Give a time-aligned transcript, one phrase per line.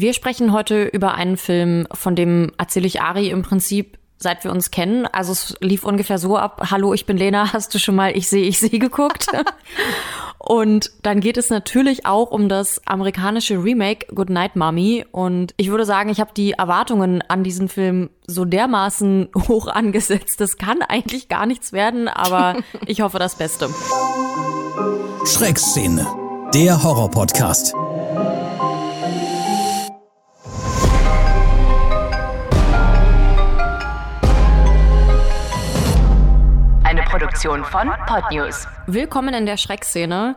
[0.00, 4.50] Wir sprechen heute über einen Film, von dem erzähle ich Ari im Prinzip seit wir
[4.50, 5.04] uns kennen.
[5.06, 8.26] Also es lief ungefähr so ab, hallo, ich bin Lena, hast du schon mal Ich
[8.26, 9.26] sehe, ich sehe geguckt?
[10.38, 15.04] und dann geht es natürlich auch um das amerikanische Remake Good Night Mommy.
[15.12, 20.40] Und ich würde sagen, ich habe die Erwartungen an diesen Film so dermaßen hoch angesetzt.
[20.40, 22.56] Das kann eigentlich gar nichts werden, aber
[22.86, 23.68] ich hoffe das Beste.
[25.26, 26.06] Schreckszene,
[26.54, 27.74] der Horror-Podcast.
[37.30, 38.66] Produktion von Podnews.
[38.88, 40.34] Willkommen in der Schreckszene.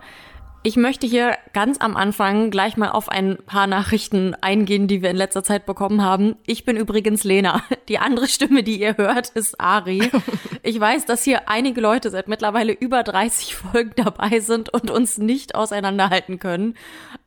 [0.62, 5.10] Ich möchte hier ganz am Anfang gleich mal auf ein paar Nachrichten eingehen, die wir
[5.10, 6.36] in letzter Zeit bekommen haben.
[6.46, 7.64] Ich bin übrigens Lena.
[7.90, 10.12] Die andere Stimme, die ihr hört, ist Ari.
[10.66, 15.18] Ich weiß, dass hier einige Leute seit mittlerweile über 30 Folgen dabei sind und uns
[15.18, 16.76] nicht auseinanderhalten können.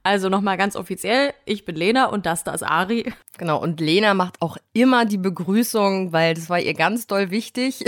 [0.04, 3.12] Also nochmal ganz offiziell, ich bin Lena und das da ist Ari.
[3.36, 7.84] Genau, und Lena macht auch immer die Begrüßung, weil das war ihr ganz doll wichtig.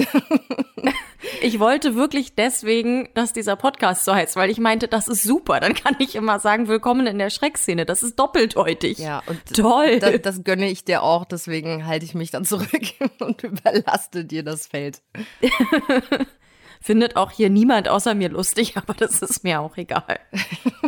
[1.41, 5.59] Ich wollte wirklich deswegen, dass dieser Podcast so heißt, weil ich meinte, das ist super.
[5.61, 7.85] Dann kann ich immer sagen, willkommen in der Schreckszene.
[7.87, 8.99] Das ist doppeldeutig.
[8.99, 9.99] Ja, und toll.
[9.99, 12.69] Das, das gönne ich dir auch, deswegen halte ich mich dann zurück
[13.19, 15.03] und überlaste dir das Feld.
[16.81, 20.21] Findet auch hier niemand außer mir lustig, aber das ist mir auch egal.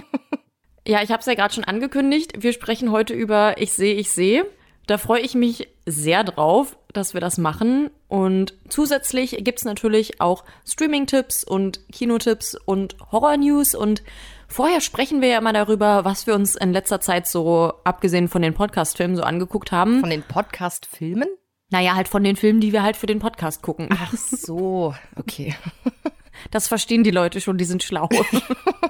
[0.87, 2.43] ja, ich habe es ja gerade schon angekündigt.
[2.43, 4.47] Wir sprechen heute über Ich sehe, ich sehe.
[4.91, 7.91] Da freue ich mich sehr drauf, dass wir das machen.
[8.09, 13.77] Und zusätzlich gibt's natürlich auch Streaming-Tipps und Kinotipps und Horror-News.
[13.77, 14.03] Und
[14.49, 18.43] vorher sprechen wir ja immer darüber, was wir uns in letzter Zeit so, abgesehen von
[18.43, 20.01] den Podcast-Filmen, so angeguckt haben.
[20.01, 21.29] Von den Podcast-Filmen?
[21.69, 23.91] Naja, halt von den Filmen, die wir halt für den Podcast gucken.
[23.93, 25.55] Ach so, okay.
[26.51, 28.09] Das verstehen die Leute schon, die sind schlau.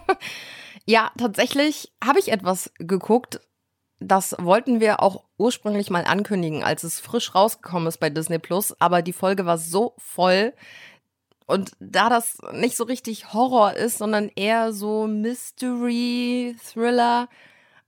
[0.86, 3.40] ja, tatsächlich habe ich etwas geguckt,
[4.00, 8.74] das wollten wir auch ursprünglich mal ankündigen, als es frisch rausgekommen ist bei Disney Plus,
[8.80, 10.54] aber die Folge war so voll.
[11.46, 17.28] Und da das nicht so richtig Horror ist, sondern eher so Mystery, Thriller,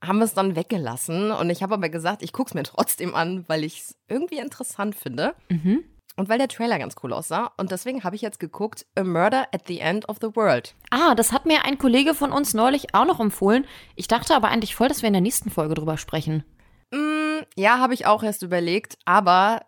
[0.03, 1.31] haben wir es dann weggelassen.
[1.31, 4.37] Und ich habe aber gesagt, ich gucke es mir trotzdem an, weil ich es irgendwie
[4.37, 5.33] interessant finde.
[5.49, 5.83] Mhm.
[6.15, 7.51] Und weil der Trailer ganz cool aussah.
[7.57, 10.75] Und deswegen habe ich jetzt geguckt, A Murder at the End of the World.
[10.91, 13.65] Ah, das hat mir ein Kollege von uns neulich auch noch empfohlen.
[13.95, 16.43] Ich dachte aber eigentlich voll, dass wir in der nächsten Folge drüber sprechen.
[16.91, 18.97] Mm, ja, habe ich auch erst überlegt.
[19.05, 19.61] Aber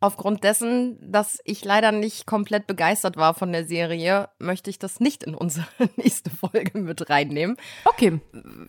[0.00, 4.98] aufgrund dessen, dass ich leider nicht komplett begeistert war von der Serie, möchte ich das
[4.98, 7.56] nicht in unsere nächste Folge mit reinnehmen.
[7.84, 8.20] Okay.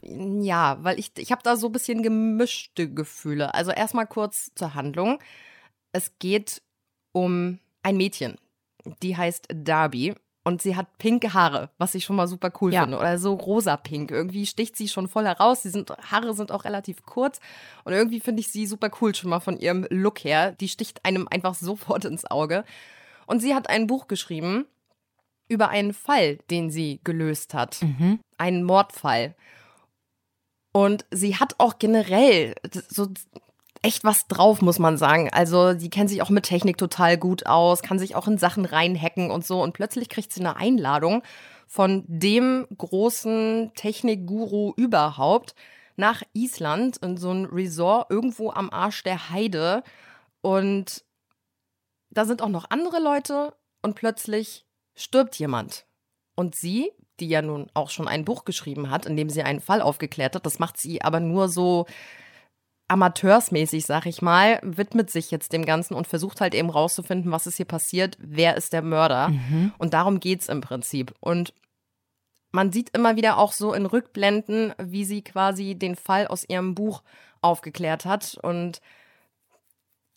[0.03, 3.55] Ja, weil ich, ich habe da so ein bisschen gemischte Gefühle.
[3.55, 5.19] Also erstmal kurz zur Handlung.
[5.91, 6.61] Es geht
[7.19, 8.35] um ein Mädchen.
[9.03, 12.81] Die heißt Darby und sie hat pinke Haare, was ich schon mal super cool ja.
[12.81, 12.97] finde.
[12.97, 14.09] Oder so rosa-pink.
[14.09, 15.61] Irgendwie sticht sie schon voll heraus.
[15.61, 17.39] Die sind, Haare sind auch relativ kurz.
[17.83, 20.53] Und irgendwie finde ich sie super cool schon mal von ihrem Look her.
[20.53, 22.63] Die sticht einem einfach sofort ins Auge.
[23.27, 24.65] Und sie hat ein Buch geschrieben
[25.49, 27.81] über einen Fall, den sie gelöst hat.
[27.81, 28.19] Mhm.
[28.37, 29.35] Einen Mordfall.
[30.71, 32.55] Und sie hat auch generell
[32.87, 33.09] so
[33.81, 35.29] echt was drauf, muss man sagen.
[35.31, 38.65] Also, die kennt sich auch mit Technik total gut aus, kann sich auch in Sachen
[38.65, 39.61] reinhacken und so.
[39.61, 41.23] Und plötzlich kriegt sie eine Einladung
[41.67, 45.55] von dem großen Technikguru überhaupt
[45.95, 49.83] nach Island in so ein Resort irgendwo am Arsch der Heide.
[50.41, 51.03] Und
[52.09, 55.85] da sind auch noch andere Leute und plötzlich stirbt jemand.
[56.35, 59.59] Und sie, die ja nun auch schon ein Buch geschrieben hat, in dem sie einen
[59.59, 61.85] Fall aufgeklärt hat, das macht sie aber nur so
[62.89, 67.47] amateursmäßig, sag ich mal, widmet sich jetzt dem Ganzen und versucht halt eben rauszufinden, was
[67.47, 69.29] ist hier passiert, wer ist der Mörder.
[69.29, 69.71] Mhm.
[69.77, 71.13] Und darum geht's im Prinzip.
[71.19, 71.53] Und
[72.51, 76.73] man sieht immer wieder auch so in Rückblenden, wie sie quasi den Fall aus ihrem
[76.73, 77.03] Buch
[77.41, 78.39] aufgeklärt hat.
[78.41, 78.81] Und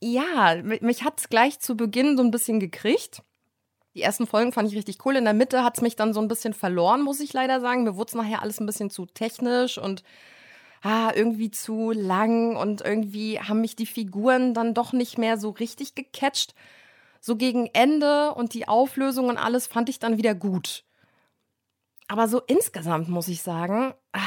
[0.00, 3.22] ja, mich hat's gleich zu Beginn so ein bisschen gekriegt.
[3.94, 5.16] Die ersten Folgen fand ich richtig cool.
[5.16, 7.84] In der Mitte hat's mich dann so ein bisschen verloren, muss ich leider sagen.
[7.84, 10.02] Mir wurde es nachher alles ein bisschen zu technisch und
[10.82, 15.50] ah, irgendwie zu lang und irgendwie haben mich die Figuren dann doch nicht mehr so
[15.50, 16.54] richtig gecatcht.
[17.20, 20.84] So gegen Ende und die Auflösung und alles fand ich dann wieder gut.
[22.08, 24.20] Aber so insgesamt muss ich sagen, ah,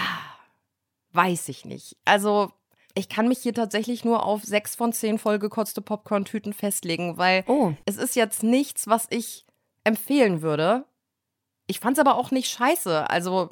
[1.12, 1.98] weiß ich nicht.
[2.06, 2.52] Also
[2.96, 7.74] ich kann mich hier tatsächlich nur auf sechs von zehn vollgekotzte Popcorn-Tüten festlegen, weil oh.
[7.86, 9.46] es ist jetzt nichts, was ich
[9.84, 10.86] empfehlen würde.
[11.68, 13.10] Ich fand es aber auch nicht scheiße.
[13.10, 13.50] Also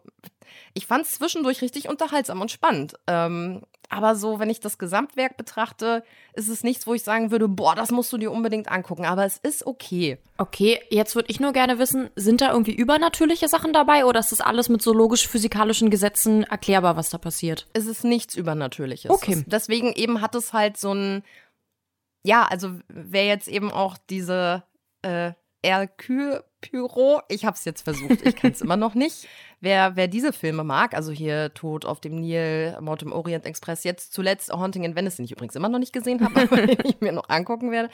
[0.73, 2.93] ich fand es zwischendurch richtig unterhaltsam und spannend.
[3.07, 7.47] Ähm, aber so, wenn ich das Gesamtwerk betrachte, ist es nichts, wo ich sagen würde,
[7.47, 9.05] boah, das musst du dir unbedingt angucken.
[9.05, 10.17] Aber es ist okay.
[10.37, 14.31] Okay, jetzt würde ich nur gerne wissen, sind da irgendwie übernatürliche Sachen dabei oder ist
[14.31, 17.67] das alles mit so logisch-physikalischen Gesetzen erklärbar, was da passiert?
[17.73, 19.11] Es ist nichts Übernatürliches.
[19.11, 19.43] Okay.
[19.45, 21.23] Deswegen eben hat es halt so ein,
[22.23, 24.63] ja, also wer jetzt eben auch diese
[25.03, 25.33] äh,
[25.63, 27.21] Hercule Pyro.
[27.29, 29.27] Ich habe es jetzt versucht, ich kann es immer noch nicht.
[29.59, 33.83] Wer, wer diese Filme mag, also hier Tod auf dem Nil, Mord im Orient Express,
[33.83, 36.79] jetzt zuletzt Haunting in Venice, den ich übrigens immer noch nicht gesehen habe, aber den
[36.83, 37.89] ich mir noch angucken werde.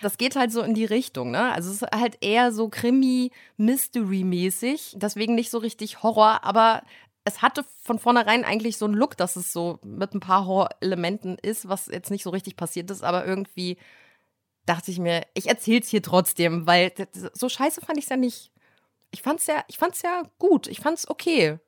[0.00, 1.52] Das geht halt so in die Richtung, ne?
[1.52, 6.82] Also es ist halt eher so Krimi-Mystery-mäßig, deswegen nicht so richtig Horror, aber
[7.24, 11.38] es hatte von vornherein eigentlich so einen Look, dass es so mit ein paar Horror-Elementen
[11.38, 13.76] ist, was jetzt nicht so richtig passiert ist, aber irgendwie
[14.66, 16.92] dachte ich mir, ich erzähl's hier trotzdem, weil
[17.32, 18.50] so scheiße fand ich's ja nicht.
[19.10, 21.58] Ich fand's ja, ich fand's ja gut, ich fand's okay.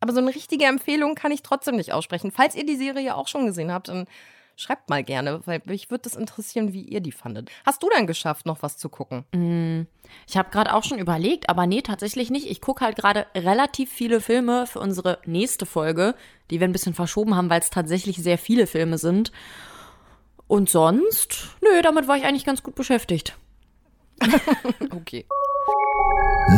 [0.00, 2.30] Aber so eine richtige Empfehlung kann ich trotzdem nicht aussprechen.
[2.30, 4.06] Falls ihr die Serie auch schon gesehen habt, dann
[4.56, 7.50] schreibt mal gerne, weil mich würde das interessieren, wie ihr die fandet.
[7.64, 9.24] Hast du dann geschafft, noch was zu gucken?
[9.32, 9.86] Mm,
[10.26, 12.50] ich habe gerade auch schon überlegt, aber nee, tatsächlich nicht.
[12.50, 16.14] Ich gucke halt gerade relativ viele Filme für unsere nächste Folge,
[16.50, 19.32] die wir ein bisschen verschoben haben, weil es tatsächlich sehr viele Filme sind.
[20.50, 23.36] Und sonst, nö, damit war ich eigentlich ganz gut beschäftigt.
[24.90, 25.24] okay.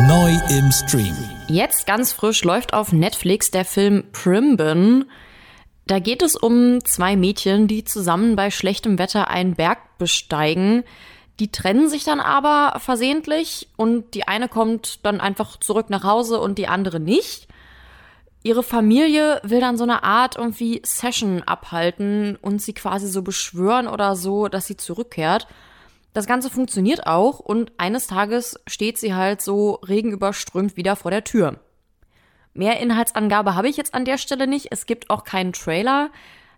[0.07, 1.15] Neu im Stream.
[1.47, 5.05] Jetzt ganz frisch läuft auf Netflix der Film Primbin.
[5.85, 10.83] Da geht es um zwei Mädchen, die zusammen bei schlechtem Wetter einen Berg besteigen.
[11.39, 16.39] Die trennen sich dann aber versehentlich und die eine kommt dann einfach zurück nach Hause
[16.39, 17.47] und die andere nicht.
[18.43, 23.87] Ihre Familie will dann so eine Art irgendwie Session abhalten und sie quasi so beschwören
[23.87, 25.47] oder so, dass sie zurückkehrt.
[26.13, 31.23] Das Ganze funktioniert auch und eines Tages steht sie halt so regenüberströmt wieder vor der
[31.23, 31.59] Tür.
[32.53, 34.67] Mehr Inhaltsangabe habe ich jetzt an der Stelle nicht.
[34.71, 36.11] Es gibt auch keinen Trailer.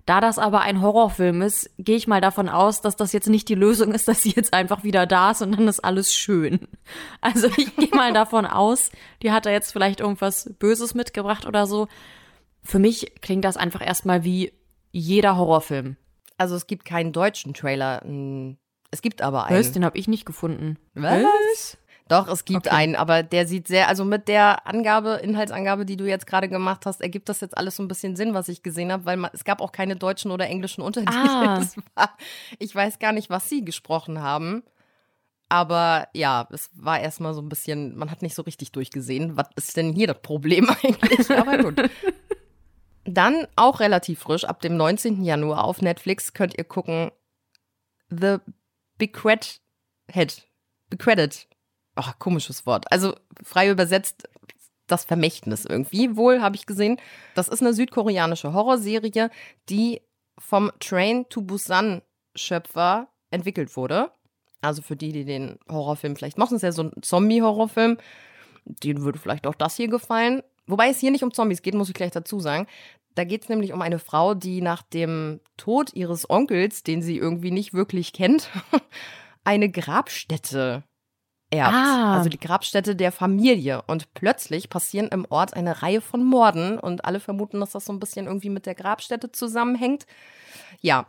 [0.06, 3.50] Da das aber ein Horrorfilm ist, gehe ich mal davon aus, dass das jetzt nicht
[3.50, 6.60] die Lösung ist, dass sie jetzt einfach wieder da ist und dann ist alles schön.
[7.22, 8.92] Also ich gehe mal davon aus,
[9.22, 11.88] die hat da jetzt vielleicht irgendwas Böses mitgebracht oder so.
[12.64, 14.54] Für mich klingt das einfach erstmal wie
[14.92, 15.98] jeder Horrorfilm.
[16.38, 18.02] Also es gibt keinen deutschen Trailer.
[18.92, 19.60] Es gibt aber einen.
[19.60, 19.72] Was?
[19.72, 20.78] Den habe ich nicht gefunden.
[20.94, 21.78] Was?
[22.08, 22.76] Doch, es gibt okay.
[22.76, 26.86] einen, aber der sieht sehr, also mit der Angabe, Inhaltsangabe, die du jetzt gerade gemacht
[26.86, 29.32] hast, ergibt das jetzt alles so ein bisschen Sinn, was ich gesehen habe, weil man,
[29.34, 31.16] es gab auch keine deutschen oder englischen Untertitel.
[31.16, 31.62] Ah.
[31.96, 32.18] War,
[32.60, 34.64] ich weiß gar nicht, was sie gesprochen haben.
[35.50, 39.38] Aber ja, es war erstmal so ein bisschen, man hat nicht so richtig durchgesehen.
[39.38, 41.30] Was ist denn hier das Problem eigentlich?
[41.32, 41.90] Aber gut.
[43.06, 45.24] Dann auch relativ frisch, ab dem 19.
[45.24, 47.12] Januar auf Netflix könnt ihr gucken
[48.10, 48.38] The
[48.98, 49.62] Bequet
[50.12, 50.48] Head.
[50.90, 51.48] Becredit
[51.96, 52.92] oh, komisches Wort.
[52.92, 54.28] Also frei übersetzt
[54.88, 56.98] das Vermächtnis irgendwie, wohl habe ich gesehen.
[57.34, 59.30] Das ist eine südkoreanische Horrorserie,
[59.70, 60.02] die
[60.38, 62.02] vom Train to Busan
[62.36, 64.12] Schöpfer entwickelt wurde.
[64.62, 67.98] Also für die, die den Horrorfilm vielleicht mochten, ist ja so ein Zombie-Horrorfilm.
[68.66, 70.42] Denen würde vielleicht auch das hier gefallen.
[70.68, 72.68] Wobei es hier nicht um Zombies geht, muss ich gleich dazu sagen.
[73.14, 77.18] Da geht es nämlich um eine Frau, die nach dem Tod ihres Onkels, den sie
[77.18, 78.50] irgendwie nicht wirklich kennt,
[79.44, 80.84] eine Grabstätte
[81.56, 81.74] erbt.
[81.74, 82.14] Ah.
[82.18, 83.82] Also die Grabstätte der Familie.
[83.88, 87.94] Und plötzlich passieren im Ort eine Reihe von Morden und alle vermuten, dass das so
[87.94, 90.06] ein bisschen irgendwie mit der Grabstätte zusammenhängt.
[90.82, 91.06] Ja,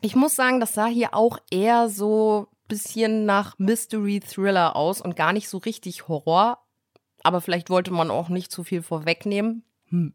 [0.00, 5.00] ich muss sagen, das sah hier auch eher so ein bisschen nach Mystery Thriller aus
[5.00, 6.58] und gar nicht so richtig Horror.
[7.22, 9.64] Aber vielleicht wollte man auch nicht zu viel vorwegnehmen.
[9.88, 10.12] Hm.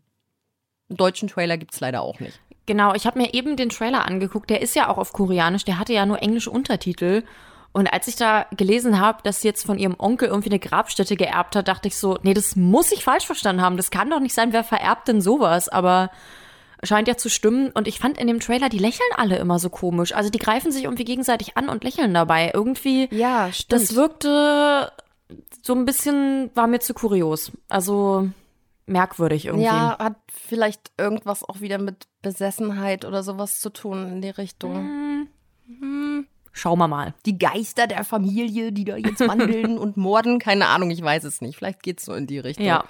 [0.90, 2.40] Einen deutschen Trailer gibt es leider auch nicht.
[2.66, 4.50] Genau, ich habe mir eben den Trailer angeguckt.
[4.50, 7.24] Der ist ja auch auf Koreanisch, der hatte ja nur englische Untertitel.
[7.74, 11.16] Und als ich da gelesen habe, dass sie jetzt von ihrem Onkel irgendwie eine Grabstätte
[11.16, 13.78] geerbt hat, dachte ich so, nee, das muss ich falsch verstanden haben.
[13.78, 15.70] Das kann doch nicht sein, wer vererbt denn sowas?
[15.70, 16.12] Aber
[16.84, 17.72] scheint ja zu stimmen.
[17.72, 20.14] Und ich fand in dem Trailer, die lächeln alle immer so komisch.
[20.14, 22.52] Also die greifen sich irgendwie gegenseitig an und lächeln dabei.
[22.54, 23.82] Irgendwie, ja, stimmt.
[23.82, 24.92] das wirkte
[25.64, 27.52] so ein bisschen, war mir zu kurios.
[27.70, 28.30] Also
[28.86, 29.66] merkwürdig irgendwie.
[29.66, 34.76] Ja, hat vielleicht irgendwas auch wieder mit Besessenheit oder sowas zu tun in die Richtung.
[34.76, 35.28] Hm.
[35.80, 36.28] Hm.
[36.54, 37.16] Schauen wir mal.
[37.26, 41.42] Die Geister der Familie, die da jetzt wandeln und morden, keine Ahnung, ich weiß es
[41.42, 41.58] nicht.
[41.58, 42.66] Vielleicht geht es so in die Richtung.
[42.66, 42.86] Ja.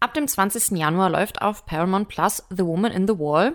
[0.00, 0.76] Ab dem 20.
[0.76, 3.54] Januar läuft auf Paramount Plus The Woman in the Wall.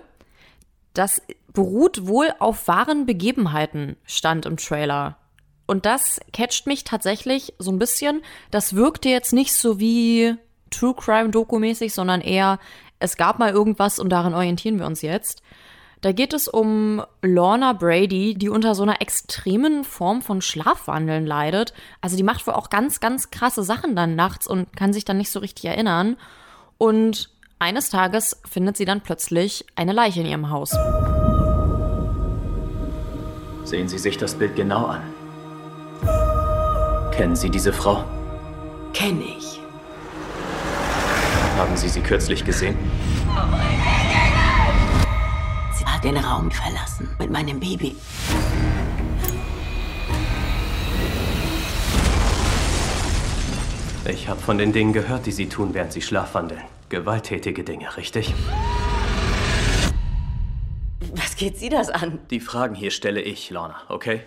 [0.94, 5.18] Das beruht wohl auf wahren Begebenheiten, stand im Trailer.
[5.66, 8.22] Und das catcht mich tatsächlich so ein bisschen.
[8.50, 10.34] Das wirkte jetzt nicht so wie
[10.70, 12.58] True Crime Doku mäßig, sondern eher,
[12.98, 15.42] es gab mal irgendwas und daran orientieren wir uns jetzt.
[16.02, 21.72] Da geht es um Lorna Brady, die unter so einer extremen Form von Schlafwandeln leidet.
[22.00, 25.16] Also die macht wohl auch ganz, ganz krasse Sachen dann nachts und kann sich dann
[25.16, 26.16] nicht so richtig erinnern.
[26.76, 27.30] Und
[27.60, 30.76] eines Tages findet sie dann plötzlich eine Leiche in ihrem Haus.
[33.62, 35.02] Sehen Sie sich das Bild genau an.
[37.12, 38.04] Kennen Sie diese Frau?
[38.92, 39.60] Kenne ich.
[41.56, 42.76] Haben Sie sie kürzlich gesehen?
[43.26, 43.81] Sie hat
[46.02, 47.94] den Raum verlassen mit meinem Baby.
[54.08, 56.62] Ich habe von den Dingen gehört, die Sie tun, während Sie schlafwandeln.
[56.88, 58.34] Gewalttätige Dinge, richtig?
[61.14, 62.18] Was geht Sie das an?
[62.30, 64.22] Die Fragen hier stelle ich, Lorna, okay?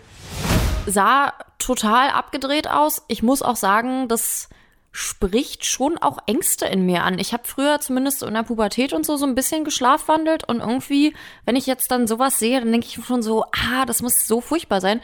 [0.85, 3.03] Sah total abgedreht aus.
[3.09, 4.47] Ich muss auch sagen, das
[4.97, 7.19] spricht schon auch Ängste in mir an.
[7.19, 11.13] Ich habe früher zumindest in der Pubertät und so so ein bisschen geschlafwandelt und irgendwie,
[11.43, 14.39] wenn ich jetzt dann sowas sehe, dann denke ich schon so, ah, das muss so
[14.39, 15.01] furchtbar sein.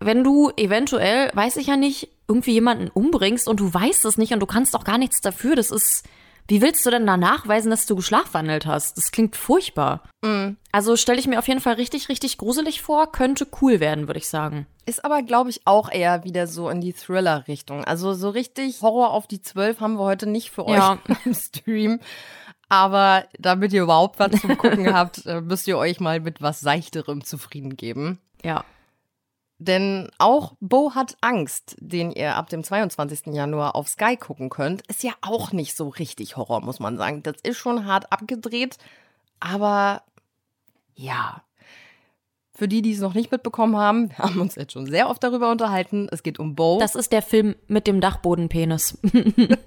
[0.00, 4.32] Wenn du eventuell, weiß ich ja nicht, irgendwie jemanden umbringst und du weißt es nicht
[4.32, 6.04] und du kannst auch gar nichts dafür, das ist
[6.48, 8.96] wie willst du denn da nachweisen, dass du geschlafwandelt hast?
[8.96, 10.02] Das klingt furchtbar.
[10.22, 10.50] Mm.
[10.70, 13.10] Also stelle ich mir auf jeden Fall richtig, richtig gruselig vor.
[13.10, 14.66] Könnte cool werden, würde ich sagen.
[14.84, 17.84] Ist aber, glaube ich, auch eher wieder so in die Thriller-Richtung.
[17.84, 20.98] Also so richtig Horror auf die Zwölf haben wir heute nicht für euch ja.
[21.24, 22.00] im Stream.
[22.68, 26.60] Aber damit ihr überhaupt was zum Gucken habt, äh, müsst ihr euch mal mit was
[26.60, 28.18] Seichterem zufrieden geben.
[28.44, 28.64] Ja.
[29.58, 33.34] Denn auch Bo hat Angst, den ihr ab dem 22.
[33.34, 37.22] Januar auf Sky gucken könnt, ist ja auch nicht so richtig Horror, muss man sagen.
[37.22, 38.76] Das ist schon hart abgedreht,
[39.40, 40.02] aber
[40.94, 41.42] ja.
[42.54, 45.22] Für die, die es noch nicht mitbekommen haben, wir haben uns jetzt schon sehr oft
[45.22, 46.08] darüber unterhalten.
[46.10, 46.78] Es geht um Bo.
[46.80, 48.96] Das ist der Film mit dem Dachbodenpenis.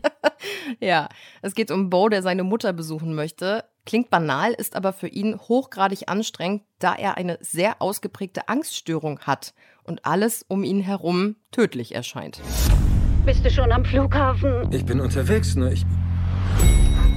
[0.80, 1.08] ja,
[1.44, 3.64] es geht um Bo, der seine Mutter besuchen möchte.
[3.86, 9.54] Klingt banal, ist aber für ihn hochgradig anstrengend, da er eine sehr ausgeprägte Angststörung hat
[9.90, 12.40] und alles um ihn herum tödlich erscheint.
[13.26, 14.72] Bist du schon am Flughafen?
[14.72, 15.86] Ich bin unterwegs, nur ich.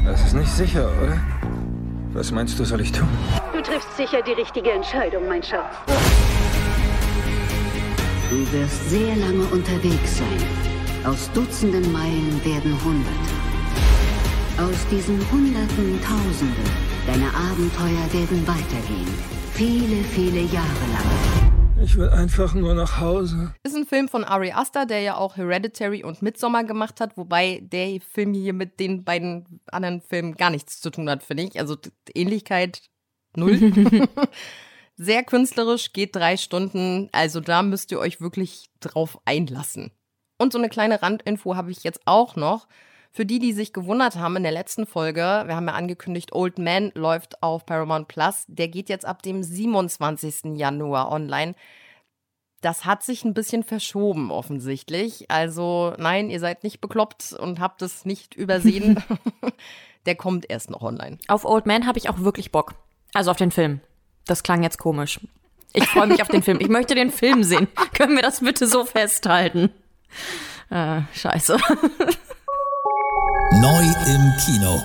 [0.05, 1.21] Das ist nicht sicher, oder?
[2.13, 3.09] Was meinst du, soll ich tun?
[3.53, 5.75] Du triffst sicher die richtige Entscheidung, mein Schatz.
[8.31, 11.05] Du wirst sehr lange unterwegs sein.
[11.05, 13.33] Aus Dutzenden Meilen werden Hunderte.
[14.59, 16.65] Aus diesen Hunderten Tausende.
[17.07, 19.13] Deine Abenteuer werden weitergehen.
[19.53, 21.52] Viele, viele Jahre lang.
[21.85, 23.55] Ich will einfach nur nach Hause.
[23.65, 27.61] Ist ein Film von Ari Aster, der ja auch Hereditary und Midsommar gemacht hat, wobei
[27.61, 31.59] der Film hier mit den beiden anderen Filmen gar nichts zu tun hat, finde ich.
[31.59, 31.77] Also
[32.15, 32.83] Ähnlichkeit
[33.35, 33.59] null.
[34.97, 37.09] Sehr künstlerisch, geht drei Stunden.
[37.11, 39.91] Also da müsst ihr euch wirklich drauf einlassen.
[40.39, 42.69] Und so eine kleine Randinfo habe ich jetzt auch noch.
[43.15, 46.59] Für die, die sich gewundert haben in der letzten Folge, wir haben ja angekündigt, Old
[46.59, 48.45] Man läuft auf Paramount Plus.
[48.49, 50.57] Der geht jetzt ab dem 27.
[50.57, 51.55] Januar online.
[52.63, 55.31] Das hat sich ein bisschen verschoben, offensichtlich.
[55.31, 59.05] Also, nein, ihr seid nicht bekloppt und habt es nicht übersehen.
[60.07, 61.19] der kommt erst noch online.
[61.29, 62.75] Auf Old Man habe ich auch wirklich Bock.
[63.13, 63.81] Also auf den Film.
[64.25, 65.21] Das klang jetzt komisch.
[65.75, 66.61] Ich freue mich auf den Film.
[66.61, 67.69] Ich möchte den Film sehen.
[67.93, 69.71] Können wir das bitte so festhalten?
[70.71, 71.59] Äh, scheiße.
[73.61, 74.83] Neu im Kino.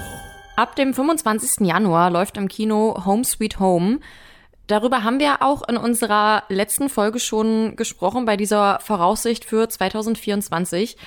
[0.56, 1.66] Ab dem 25.
[1.66, 4.00] Januar läuft im Kino Home Sweet Home.
[4.68, 10.98] Darüber haben wir auch in unserer letzten Folge schon gesprochen bei dieser Voraussicht für 2024.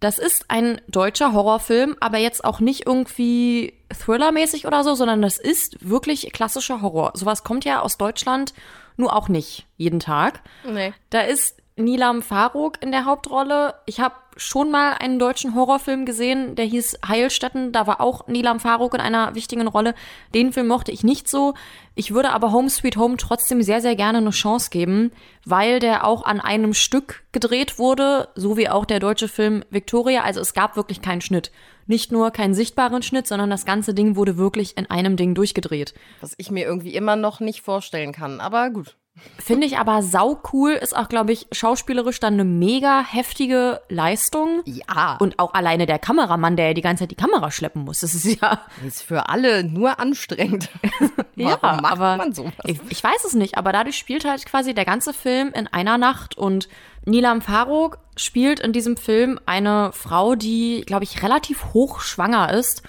[0.00, 5.38] Das ist ein deutscher Horrorfilm, aber jetzt auch nicht irgendwie thrillermäßig oder so, sondern das
[5.38, 7.12] ist wirklich klassischer Horror.
[7.14, 8.52] Sowas kommt ja aus Deutschland
[8.96, 10.42] nur auch nicht jeden Tag.
[10.66, 10.92] Nee.
[11.10, 13.74] Da ist Nilam Faruk in der Hauptrolle.
[13.86, 17.72] Ich habe schon mal einen deutschen Horrorfilm gesehen, der hieß Heilstätten.
[17.72, 19.94] Da war auch Nilam Faruk in einer wichtigen Rolle.
[20.34, 21.54] Den Film mochte ich nicht so.
[21.94, 25.12] Ich würde aber Home Sweet Home trotzdem sehr, sehr gerne eine Chance geben,
[25.44, 30.22] weil der auch an einem Stück gedreht wurde, so wie auch der deutsche Film Victoria.
[30.22, 31.52] Also es gab wirklich keinen Schnitt.
[31.86, 35.94] Nicht nur keinen sichtbaren Schnitt, sondern das ganze Ding wurde wirklich in einem Ding durchgedreht.
[36.20, 38.40] Was ich mir irgendwie immer noch nicht vorstellen kann.
[38.40, 38.96] Aber gut.
[39.38, 44.62] Finde ich aber sau cool, ist auch, glaube ich, schauspielerisch dann eine mega heftige Leistung.
[44.64, 45.18] Ja.
[45.20, 48.00] Und auch alleine der Kameramann, der ja die ganze Zeit die Kamera schleppen muss.
[48.00, 48.60] Das ist ja.
[48.86, 50.70] Ist für alle nur anstrengend.
[51.36, 52.54] ja, macht aber man sowas?
[52.64, 55.98] Ich, ich weiß es nicht, aber dadurch spielt halt quasi der ganze Film in einer
[55.98, 56.68] Nacht und
[57.04, 62.82] Nilam Faruk spielt in diesem Film eine Frau, die, glaube ich, relativ hochschwanger ist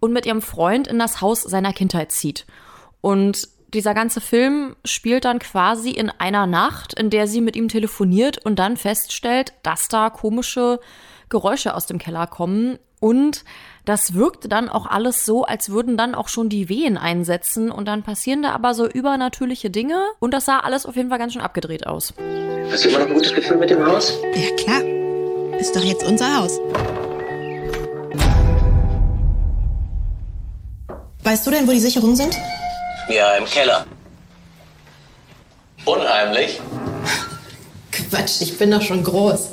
[0.00, 2.46] und mit ihrem Freund in das Haus seiner Kindheit zieht.
[3.00, 7.68] Und dieser ganze Film spielt dann quasi in einer Nacht, in der sie mit ihm
[7.68, 10.80] telefoniert und dann feststellt, dass da komische
[11.28, 13.44] Geräusche aus dem Keller kommen Und
[13.86, 17.88] das wirkte dann auch alles so, als würden dann auch schon die Wehen einsetzen und
[17.88, 21.32] dann passieren da aber so übernatürliche Dinge und das sah alles auf jeden Fall ganz
[21.32, 22.12] schön abgedreht aus.
[22.70, 24.18] Hast du immer noch ein gutes Gefühl mit dem Haus?
[24.34, 24.82] Ja, klar.
[25.58, 26.60] Ist doch jetzt unser Haus.
[31.22, 32.36] Weißt du denn, wo die Sicherungen sind?
[33.10, 33.86] Ja, im Keller.
[35.84, 36.60] Unheimlich.
[37.90, 39.50] Quatsch, ich bin doch schon groß.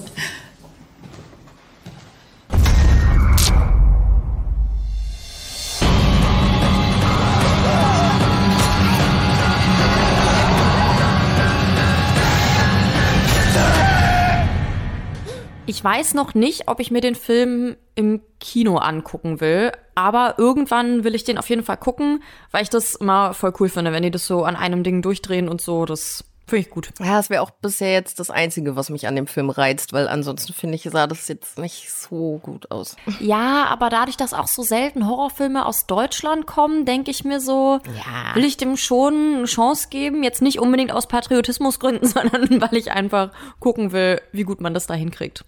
[15.66, 21.04] Ich weiß noch nicht, ob ich mir den Film im Kino angucken will, aber irgendwann
[21.04, 24.04] will ich den auf jeden Fall gucken, weil ich das immer voll cool finde, wenn
[24.04, 25.86] die das so an einem Ding durchdrehen und so.
[25.86, 26.92] Das Finde ich gut.
[27.00, 30.08] Ja, das wäre auch bisher jetzt das Einzige, was mich an dem Film reizt, weil
[30.08, 32.96] ansonsten finde ich, sah das jetzt nicht so gut aus.
[33.20, 37.82] Ja, aber dadurch, dass auch so selten Horrorfilme aus Deutschland kommen, denke ich mir so,
[37.86, 38.34] ja.
[38.34, 40.24] will ich dem schon eine Chance geben.
[40.24, 44.88] Jetzt nicht unbedingt aus Patriotismusgründen, sondern weil ich einfach gucken will, wie gut man das
[44.88, 45.44] da hinkriegt.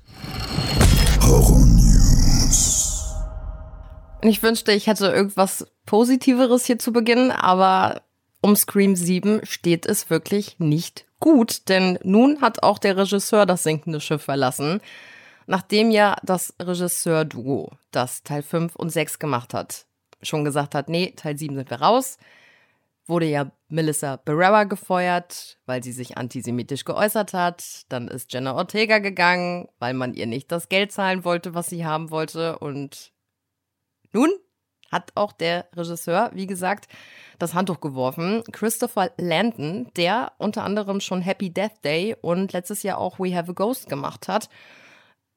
[1.21, 2.88] Horror News.
[4.21, 8.01] Ich wünschte, ich hätte irgendwas Positiveres hier zu beginnen, aber
[8.41, 13.63] um Scream 7 steht es wirklich nicht gut, denn nun hat auch der Regisseur das
[13.63, 14.81] sinkende Schiff verlassen,
[15.47, 19.85] nachdem ja das Regisseur-Duo, das Teil 5 und 6 gemacht hat,
[20.21, 22.17] schon gesagt hat, nee, Teil 7 sind wir raus,
[23.07, 27.63] wurde ja Melissa Barrera gefeuert, weil sie sich antisemitisch geäußert hat.
[27.89, 31.85] Dann ist Jenna Ortega gegangen, weil man ihr nicht das Geld zahlen wollte, was sie
[31.85, 32.59] haben wollte.
[32.59, 33.11] Und
[34.13, 34.29] nun
[34.91, 36.87] hat auch der Regisseur, wie gesagt,
[37.37, 38.43] das Handtuch geworfen.
[38.51, 43.51] Christopher Landon, der unter anderem schon Happy Death Day und letztes Jahr auch We Have
[43.51, 44.49] a Ghost gemacht hat.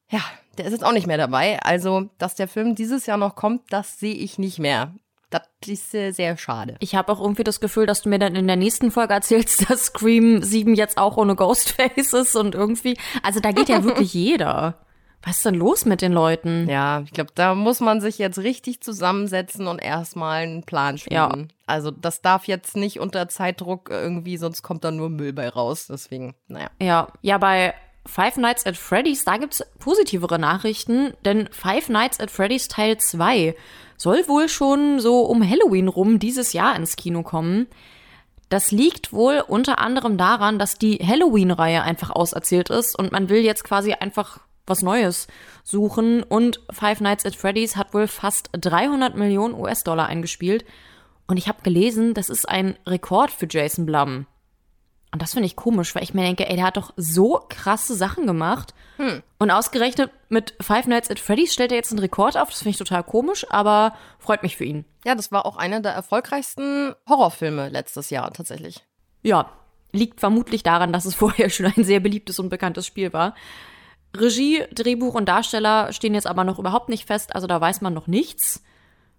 [0.09, 0.21] Ja,
[0.57, 1.59] der ist jetzt auch nicht mehr dabei.
[1.61, 4.93] Also, dass der Film dieses Jahr noch kommt, das sehe ich nicht mehr.
[5.29, 6.75] Das ist sehr schade.
[6.79, 9.67] Ich habe auch irgendwie das Gefühl, dass du mir dann in der nächsten Folge erzählst,
[9.69, 14.13] dass Scream 7 jetzt auch ohne Ghostface ist und irgendwie, also da geht ja wirklich
[14.13, 14.82] jeder.
[15.25, 16.67] Was ist denn los mit den Leuten?
[16.69, 21.47] Ja, ich glaube, da muss man sich jetzt richtig zusammensetzen und erstmal einen Plan schmieden.
[21.49, 21.55] Ja.
[21.65, 25.87] Also das darf jetzt nicht unter Zeitdruck irgendwie, sonst kommt da nur Müll bei raus.
[25.89, 26.69] Deswegen, naja.
[26.81, 27.73] Ja, ja, bei
[28.05, 33.55] Five Nights at Freddy's, da gibt's positivere Nachrichten, denn Five Nights at Freddy's Teil 2
[33.95, 37.67] soll wohl schon so um Halloween rum dieses Jahr ins Kino kommen.
[38.49, 43.41] Das liegt wohl unter anderem daran, dass die Halloween-Reihe einfach auserzählt ist und man will
[43.41, 45.27] jetzt quasi einfach was Neues
[45.63, 46.23] suchen.
[46.23, 50.65] Und Five Nights at Freddy's hat wohl fast 300 Millionen US-Dollar eingespielt.
[51.27, 54.27] Und ich habe gelesen, das ist ein Rekord für Jason Blum.
[55.13, 57.93] Und das finde ich komisch, weil ich mir denke, ey, der hat doch so krasse
[57.93, 58.73] Sachen gemacht.
[58.97, 59.21] Hm.
[59.37, 62.49] Und ausgerechnet mit Five Nights at Freddy's stellt er jetzt einen Rekord auf.
[62.49, 64.85] Das finde ich total komisch, aber freut mich für ihn.
[65.05, 68.83] Ja, das war auch einer der erfolgreichsten Horrorfilme letztes Jahr tatsächlich.
[69.21, 69.51] Ja,
[69.91, 73.35] liegt vermutlich daran, dass es vorher schon ein sehr beliebtes und bekanntes Spiel war.
[74.15, 77.93] Regie, Drehbuch und Darsteller stehen jetzt aber noch überhaupt nicht fest, also da weiß man
[77.93, 78.63] noch nichts.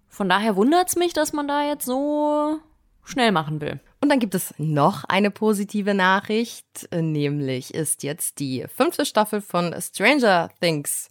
[0.07, 2.59] Von daher wundert es mich, dass man da jetzt so
[3.03, 3.79] schnell machen will.
[4.01, 9.75] Und dann gibt es noch eine positive Nachricht, nämlich ist jetzt die fünfte Staffel von
[9.79, 11.09] Stranger Things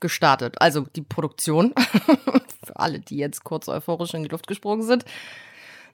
[0.00, 0.60] gestartet.
[0.60, 1.74] Also die Produktion,
[2.64, 5.04] für alle, die jetzt kurz euphorisch in die Luft gesprungen sind.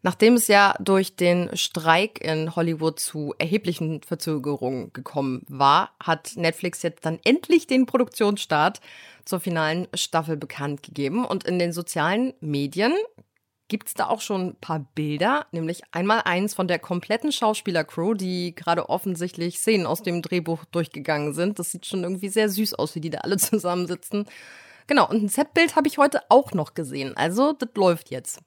[0.04, 6.82] Nachdem es ja durch den Streik in Hollywood zu erheblichen Verzögerungen gekommen war, hat Netflix
[6.82, 8.80] jetzt dann endlich den Produktionsstart
[9.24, 11.24] zur finalen Staffel bekannt gegeben.
[11.24, 12.92] Und in den sozialen Medien
[13.68, 18.14] gibt es da auch schon ein paar Bilder, nämlich einmal eins von der kompletten Schauspielercrew,
[18.14, 21.60] die gerade offensichtlich Szenen aus dem Drehbuch durchgegangen sind.
[21.60, 24.26] Das sieht schon irgendwie sehr süß aus, wie die da alle zusammensitzen.
[24.88, 27.16] Genau, und ein Setbild habe ich heute auch noch gesehen.
[27.16, 28.40] Also, das läuft jetzt.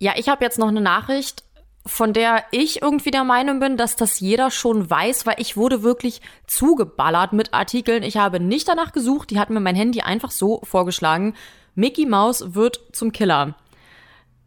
[0.00, 1.44] Ja, ich habe jetzt noch eine Nachricht,
[1.84, 5.82] von der ich irgendwie der Meinung bin, dass das jeder schon weiß, weil ich wurde
[5.82, 8.02] wirklich zugeballert mit Artikeln.
[8.02, 11.34] Ich habe nicht danach gesucht, die hat mir mein Handy einfach so vorgeschlagen.
[11.74, 13.54] Mickey Mouse wird zum Killer.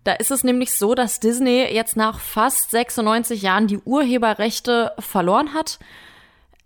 [0.03, 5.53] Da ist es nämlich so, dass Disney jetzt nach fast 96 Jahren die Urheberrechte verloren
[5.53, 5.77] hat.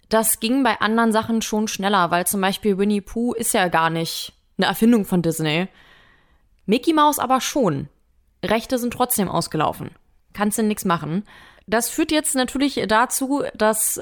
[0.07, 3.89] Das ging bei anderen Sachen schon schneller, weil zum Beispiel Winnie Pooh ist ja gar
[3.89, 5.67] nicht eine Erfindung von Disney.
[6.65, 7.89] Mickey Mouse aber schon.
[8.49, 9.91] Rechte sind trotzdem ausgelaufen.
[10.33, 11.23] Kannst du nichts machen.
[11.67, 13.99] Das führt jetzt natürlich dazu, dass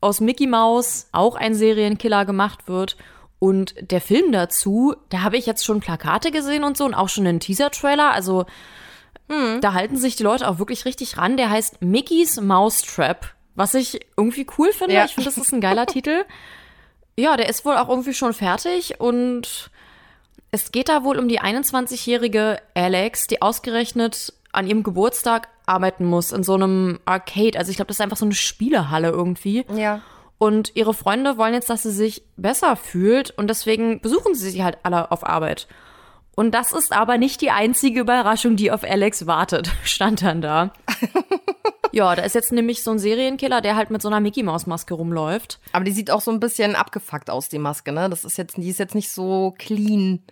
[0.00, 2.96] aus Mickey Mouse auch ein Serienkiller gemacht wird.
[3.38, 7.08] Und der Film dazu, da habe ich jetzt schon Plakate gesehen und so und auch
[7.08, 8.12] schon einen Teaser-Trailer.
[8.12, 8.46] Also
[9.28, 9.60] hm.
[9.60, 11.36] da halten sich die Leute auch wirklich richtig ran.
[11.36, 14.94] Der heißt Mickey's Mousetrap, was ich irgendwie cool finde.
[14.94, 15.04] Ja.
[15.04, 16.24] Ich finde, das ist ein geiler Titel.
[17.16, 19.70] Ja, der ist wohl auch irgendwie schon fertig und
[20.54, 26.30] Es geht da wohl um die 21-jährige Alex, die ausgerechnet an ihrem Geburtstag arbeiten muss
[26.30, 27.58] in so einem Arcade.
[27.58, 29.64] Also ich glaube, das ist einfach so eine Spielehalle irgendwie.
[29.74, 30.02] Ja.
[30.36, 34.62] Und ihre Freunde wollen jetzt, dass sie sich besser fühlt und deswegen besuchen sie sie
[34.62, 35.68] halt alle auf Arbeit.
[36.34, 40.74] Und das ist aber nicht die einzige Überraschung, die auf Alex wartet, stand dann da.
[41.92, 44.66] ja, da ist jetzt nämlich so ein Serienkiller, der halt mit so einer Mickey Maus
[44.66, 45.60] Maske rumläuft.
[45.72, 48.10] Aber die sieht auch so ein bisschen abgefuckt aus, die Maske, ne?
[48.10, 50.22] Das ist jetzt, die ist jetzt nicht so clean,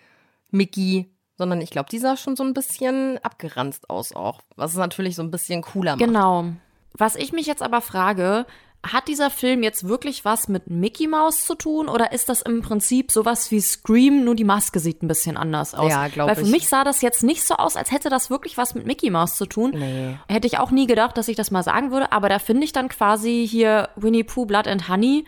[0.52, 4.42] Mickey, sondern ich glaube, die sah schon so ein bisschen abgeranzt aus auch.
[4.56, 6.04] Was es natürlich so ein bisschen cooler macht.
[6.04, 6.46] Genau.
[6.92, 8.46] Was ich mich jetzt aber frage,
[8.86, 12.62] hat dieser Film jetzt wirklich was mit Mickey Mouse zu tun oder ist das im
[12.62, 15.90] Prinzip sowas wie Scream, nur die Maske sieht ein bisschen anders aus?
[15.90, 16.38] Ja, glaube ich.
[16.38, 18.86] Weil für mich sah das jetzt nicht so aus, als hätte das wirklich was mit
[18.86, 19.72] Mickey Mouse zu tun.
[19.74, 20.16] Nee.
[20.28, 22.72] Hätte ich auch nie gedacht, dass ich das mal sagen würde, aber da finde ich
[22.72, 25.26] dann quasi hier Winnie Pooh Blood and Honey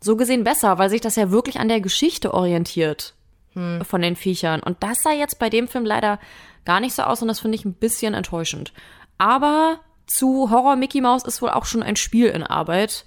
[0.00, 3.14] so gesehen besser, weil sich das ja wirklich an der Geschichte orientiert
[3.58, 3.84] hm.
[3.84, 4.62] von den Viechern.
[4.62, 6.18] Und das sah jetzt bei dem Film leider
[6.64, 8.72] gar nicht so aus und das finde ich ein bisschen enttäuschend.
[9.18, 13.04] Aber zu Horror Mickey Mouse ist wohl auch schon ein Spiel in Arbeit.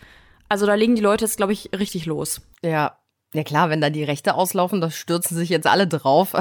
[0.50, 2.42] Also da legen die Leute jetzt, glaube ich, richtig los.
[2.64, 2.98] Ja.
[3.34, 6.34] Ja klar, wenn da die Rechte auslaufen, da stürzen sich jetzt alle drauf.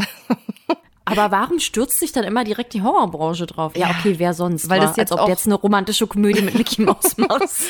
[1.04, 3.76] Aber warum stürzt sich dann immer direkt die Horrorbranche drauf?
[3.76, 4.68] Ja, okay, wer sonst?
[4.68, 4.88] Weil war?
[4.88, 7.64] das jetzt Als ob jetzt eine romantische Komödie mit Mickey Mouse machst.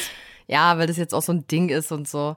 [0.46, 2.36] ja, weil das jetzt auch so ein Ding ist und so.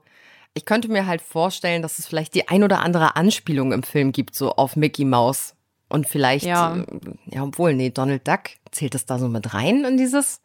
[0.56, 4.12] Ich könnte mir halt vorstellen, dass es vielleicht die ein oder andere Anspielung im Film
[4.12, 5.56] gibt, so auf Mickey Mouse.
[5.90, 6.76] Und vielleicht, Ja.
[6.76, 6.86] ja,
[7.26, 10.42] ja obwohl, nee, Donald Duck, zählt das da so mit rein in dieses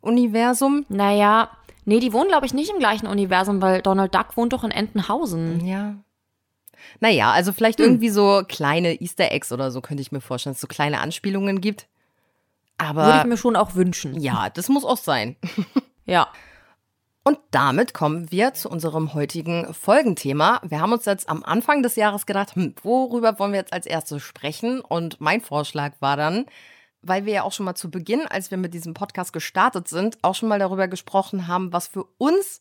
[0.00, 0.84] Universum?
[0.88, 1.50] Naja,
[1.84, 4.70] nee, die wohnen, glaube ich, nicht im gleichen Universum, weil Donald Duck wohnt doch in
[4.70, 5.64] Entenhausen.
[5.64, 5.94] Ja.
[7.00, 7.86] Naja, also vielleicht Hm.
[7.86, 11.00] irgendwie so kleine Easter Eggs oder so könnte ich mir vorstellen, dass es so kleine
[11.00, 11.86] Anspielungen gibt.
[12.76, 14.20] Aber Würde ich mir schon auch wünschen.
[14.20, 15.36] ja, das muss auch sein.
[16.06, 16.28] Ja.
[17.26, 20.60] Und damit kommen wir zu unserem heutigen Folgenthema.
[20.62, 23.86] Wir haben uns jetzt am Anfang des Jahres gedacht, hm, worüber wollen wir jetzt als
[23.86, 24.82] erstes sprechen?
[24.82, 26.44] Und mein Vorschlag war dann,
[27.00, 30.18] weil wir ja auch schon mal zu Beginn, als wir mit diesem Podcast gestartet sind,
[30.20, 32.60] auch schon mal darüber gesprochen haben, was für uns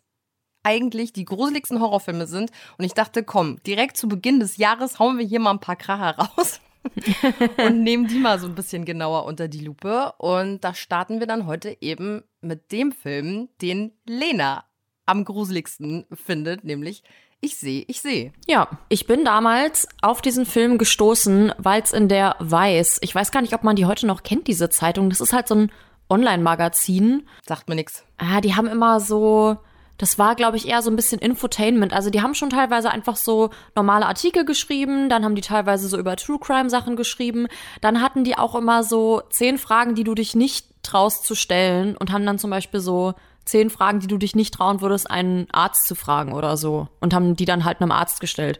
[0.63, 2.49] eigentlich die gruseligsten Horrorfilme sind.
[2.77, 5.75] Und ich dachte, komm, direkt zu Beginn des Jahres hauen wir hier mal ein paar
[5.75, 6.61] Kracher raus.
[7.65, 10.13] und nehmen die mal so ein bisschen genauer unter die Lupe.
[10.17, 14.65] Und da starten wir dann heute eben mit dem Film, den Lena
[15.05, 17.03] am gruseligsten findet, nämlich
[17.41, 18.31] Ich sehe, ich sehe.
[18.47, 23.31] Ja, ich bin damals auf diesen Film gestoßen, weil es in der Weiß, ich weiß
[23.31, 25.09] gar nicht, ob man die heute noch kennt, diese Zeitung.
[25.09, 25.71] Das ist halt so ein
[26.09, 27.27] Online-Magazin.
[27.45, 28.05] Sagt mir nix.
[28.17, 29.57] Ah, die haben immer so,
[29.97, 31.93] das war, glaube ich, eher so ein bisschen Infotainment.
[31.93, 35.97] Also die haben schon teilweise einfach so normale Artikel geschrieben, dann haben die teilweise so
[35.97, 37.47] über True Crime Sachen geschrieben.
[37.81, 41.95] Dann hatten die auch immer so zehn Fragen, die du dich nicht traust zu stellen
[41.95, 43.13] und haben dann zum Beispiel so
[43.45, 46.87] zehn Fragen, die du dich nicht trauen würdest, einen Arzt zu fragen oder so.
[46.99, 48.59] Und haben die dann halt einem Arzt gestellt.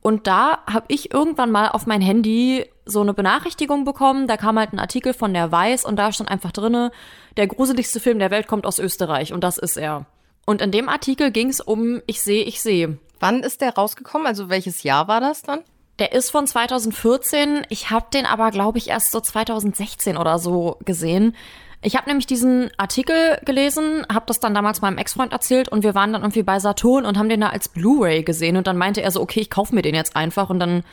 [0.00, 4.28] Und da habe ich irgendwann mal auf mein Handy so eine Benachrichtigung bekommen.
[4.28, 6.92] Da kam halt ein Artikel von der Weiß und da stand einfach drinne,
[7.36, 10.06] der gruseligste Film der Welt kommt aus Österreich und das ist er.
[10.46, 12.98] Und in dem Artikel ging es um Ich sehe, ich sehe.
[13.20, 14.26] Wann ist der rausgekommen?
[14.26, 15.60] Also welches Jahr war das dann?
[15.98, 17.66] Der ist von 2014.
[17.68, 21.34] Ich habe den aber, glaube ich, erst so 2016 oder so gesehen.
[21.82, 25.94] Ich habe nämlich diesen Artikel gelesen, habe das dann damals meinem Ex-Freund erzählt und wir
[25.94, 29.02] waren dann irgendwie bei Saturn und haben den da als Blu-ray gesehen und dann meinte
[29.02, 30.84] er so, okay, ich kaufe mir den jetzt einfach und dann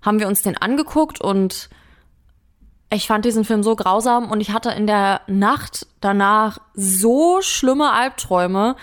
[0.00, 1.68] haben wir uns den angeguckt und
[2.92, 7.92] ich fand diesen Film so grausam und ich hatte in der Nacht danach so schlimme
[7.92, 8.76] Albträume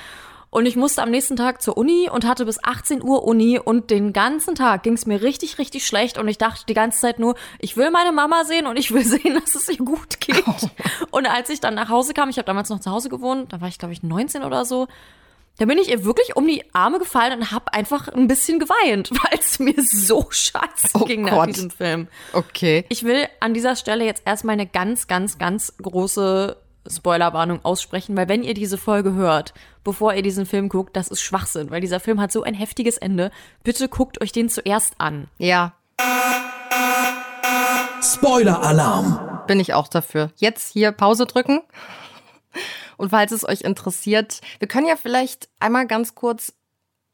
[0.51, 3.91] und ich musste am nächsten Tag zur Uni und hatte bis 18 Uhr Uni und
[3.91, 7.19] den ganzen Tag ging es mir richtig, richtig schlecht und ich dachte die ganze Zeit
[7.19, 10.43] nur, ich will meine Mama sehen und ich will sehen, dass es ihr gut geht.
[11.11, 13.61] Und als ich dann nach Hause kam, ich habe damals noch zu Hause gewohnt, da
[13.61, 14.87] war ich glaube ich 19 oder so,
[15.59, 19.11] da bin ich ihr wirklich um die Arme gefallen und habe einfach ein bisschen geweint,
[19.23, 21.49] weil es mir so scheiße Oh ging nach Gott.
[21.49, 22.07] diesem Film.
[22.33, 22.85] Okay.
[22.89, 26.57] Ich will an dieser Stelle jetzt erstmal eine ganz, ganz, ganz große
[26.89, 31.21] Spoilerwarnung aussprechen, weil wenn ihr diese Folge hört, bevor ihr diesen Film guckt, das ist
[31.21, 33.31] Schwachsinn, weil dieser Film hat so ein heftiges Ende.
[33.63, 35.27] Bitte guckt euch den zuerst an.
[35.37, 35.73] Ja,
[38.01, 39.43] Spoiler-Alarm!
[39.47, 40.31] bin ich auch dafür.
[40.37, 41.61] Jetzt hier Pause drücken.
[42.99, 46.53] Und falls es euch interessiert, wir können ja vielleicht einmal ganz kurz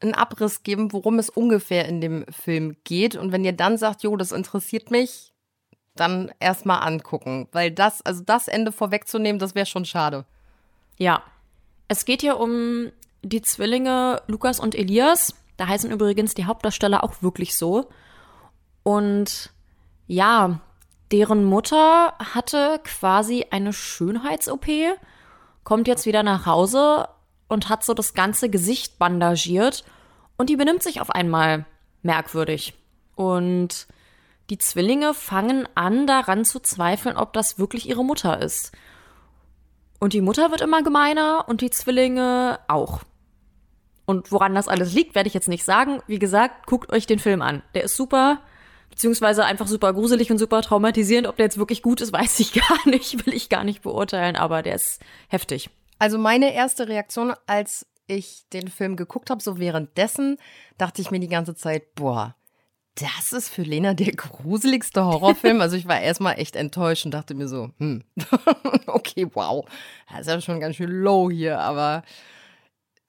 [0.00, 3.14] einen Abriss geben, worum es ungefähr in dem Film geht.
[3.14, 5.32] Und wenn ihr dann sagt, jo, das interessiert mich,
[5.94, 7.46] dann erstmal angucken.
[7.52, 10.24] Weil das, also das Ende vorwegzunehmen, das wäre schon schade.
[10.98, 11.22] Ja.
[11.86, 12.90] Es geht hier um
[13.22, 15.36] die Zwillinge Lukas und Elias.
[15.56, 17.90] Da heißen übrigens die Hauptdarsteller auch wirklich so.
[18.82, 19.52] Und
[20.08, 20.58] ja,
[21.12, 24.66] deren Mutter hatte quasi eine Schönheits-OP,
[25.66, 27.08] kommt jetzt wieder nach Hause
[27.48, 29.84] und hat so das ganze Gesicht bandagiert
[30.38, 31.66] und die benimmt sich auf einmal
[32.02, 32.74] merkwürdig.
[33.16, 33.88] Und
[34.48, 38.70] die Zwillinge fangen an, daran zu zweifeln, ob das wirklich ihre Mutter ist.
[39.98, 43.00] Und die Mutter wird immer gemeiner und die Zwillinge auch.
[44.04, 46.00] Und woran das alles liegt, werde ich jetzt nicht sagen.
[46.06, 47.64] Wie gesagt, guckt euch den Film an.
[47.74, 48.38] Der ist super,
[48.96, 51.28] beziehungsweise einfach super gruselig und super traumatisierend.
[51.28, 54.36] Ob der jetzt wirklich gut ist, weiß ich gar nicht, will ich gar nicht beurteilen,
[54.36, 55.68] aber der ist heftig.
[55.98, 60.38] Also meine erste Reaktion, als ich den Film geguckt habe, so währenddessen,
[60.78, 62.36] dachte ich mir die ganze Zeit, boah,
[62.94, 65.60] das ist für Lena der gruseligste Horrorfilm.
[65.60, 68.02] Also ich war erstmal echt enttäuscht und dachte mir so, hm,
[68.86, 69.66] okay, wow,
[70.10, 72.02] das ist ja schon ganz schön low hier, aber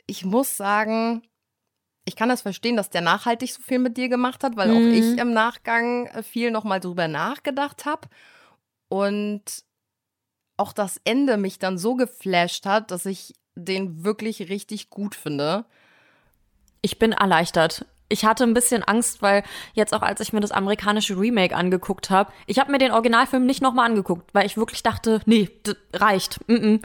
[0.05, 1.21] ich muss sagen,
[2.07, 4.75] ich kann das verstehen, dass der nachhaltig so viel mit dir gemacht hat, weil mhm.
[4.75, 8.07] auch ich im Nachgang viel nochmal drüber nachgedacht habe.
[8.87, 9.43] Und
[10.55, 15.65] auch das Ende mich dann so geflasht hat, dass ich den wirklich richtig gut finde.
[16.81, 19.43] Ich bin erleichtert ich hatte ein bisschen Angst, weil
[19.73, 23.45] jetzt auch als ich mir das amerikanische Remake angeguckt habe, ich habe mir den Originalfilm
[23.45, 25.49] nicht nochmal angeguckt, weil ich wirklich dachte, nee,
[25.93, 26.39] reicht.
[26.47, 26.81] Mm -mm.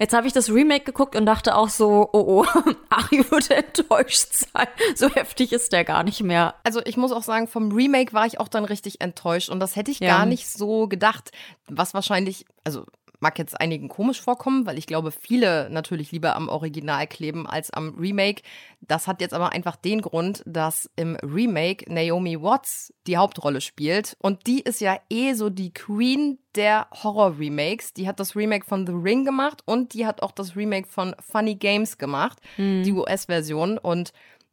[0.00, 2.46] Jetzt habe ich das Remake geguckt und dachte auch so, oh oh,
[2.88, 4.66] Ari würde enttäuscht sein.
[4.94, 6.54] So heftig ist der gar nicht mehr.
[6.64, 9.76] Also ich muss auch sagen, vom Remake war ich auch dann richtig enttäuscht und das
[9.76, 10.08] hätte ich ja.
[10.08, 11.32] gar nicht so gedacht.
[11.68, 12.86] Was wahrscheinlich, also
[13.20, 17.70] Mag jetzt einigen komisch vorkommen, weil ich glaube, viele natürlich lieber am Original kleben als
[17.70, 18.42] am Remake.
[18.80, 24.16] Das hat jetzt aber einfach den Grund, dass im Remake Naomi Watts die Hauptrolle spielt.
[24.20, 27.92] Und die ist ja eh so die Queen der Horror-Remakes.
[27.92, 31.14] Die hat das Remake von The Ring gemacht und die hat auch das Remake von
[31.20, 32.82] Funny Games gemacht, mhm.
[32.82, 33.78] die US-Version.
[33.78, 34.12] Und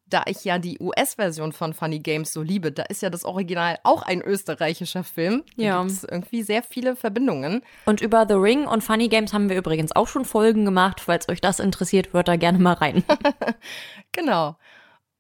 [0.10, 3.78] da ich ja die US-Version von Funny Games so liebe, da ist ja das Original
[3.84, 5.44] auch ein österreichischer Film.
[5.58, 5.80] Da ja.
[5.82, 7.62] gibt es irgendwie sehr viele Verbindungen.
[7.86, 11.02] Und über The Ring und Funny Games haben wir übrigens auch schon Folgen gemacht.
[11.02, 13.04] Falls euch das interessiert, hört da gerne mal rein.
[14.12, 14.56] genau.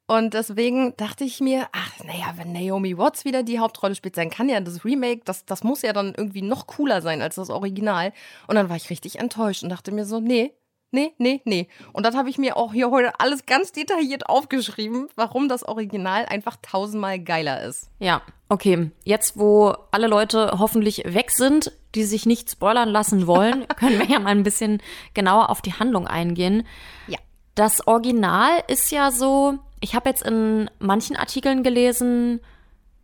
[0.09, 4.29] Und deswegen dachte ich mir, ach, naja, wenn Naomi Watts wieder die Hauptrolle spielt, dann
[4.29, 7.49] kann ja das Remake, das, das muss ja dann irgendwie noch cooler sein als das
[7.49, 8.13] Original.
[8.47, 10.53] Und dann war ich richtig enttäuscht und dachte mir so, nee,
[10.91, 11.67] nee, nee, nee.
[11.93, 16.25] Und das habe ich mir auch hier heute alles ganz detailliert aufgeschrieben, warum das Original
[16.25, 17.89] einfach tausendmal geiler ist.
[17.99, 18.91] Ja, okay.
[19.03, 24.07] Jetzt, wo alle Leute hoffentlich weg sind, die sich nicht spoilern lassen wollen, können wir
[24.07, 24.81] ja mal ein bisschen
[25.13, 26.65] genauer auf die Handlung eingehen.
[27.07, 27.19] Ja.
[27.55, 32.39] Das Original ist ja so, ich habe jetzt in manchen Artikeln gelesen,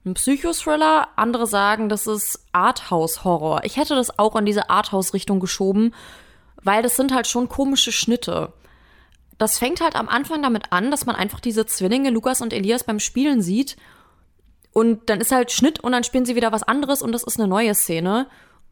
[0.05, 3.61] ein Psychothriller, andere sagen, das ist Arthouse-Horror.
[3.63, 5.93] Ich hätte das auch in diese Arthouse-Richtung geschoben
[6.63, 8.53] weil das sind halt schon komische Schnitte.
[9.37, 12.83] Das fängt halt am Anfang damit an, dass man einfach diese Zwillinge Lukas und Elias
[12.83, 13.77] beim Spielen sieht
[14.73, 17.39] und dann ist halt Schnitt und dann spielen sie wieder was anderes und das ist
[17.39, 18.27] eine neue Szene.